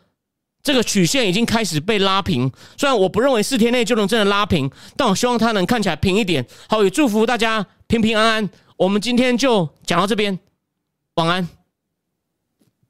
[0.62, 2.50] 这个曲线已经开始被拉平。
[2.76, 6.44] 虽然我不认为四天内就能真的拉平，但我希望它能看起来平一点。
[6.68, 8.50] 好，也祝福大家平平安安。
[8.76, 10.38] 我们今天就讲到这边，
[11.14, 11.59] 晚安。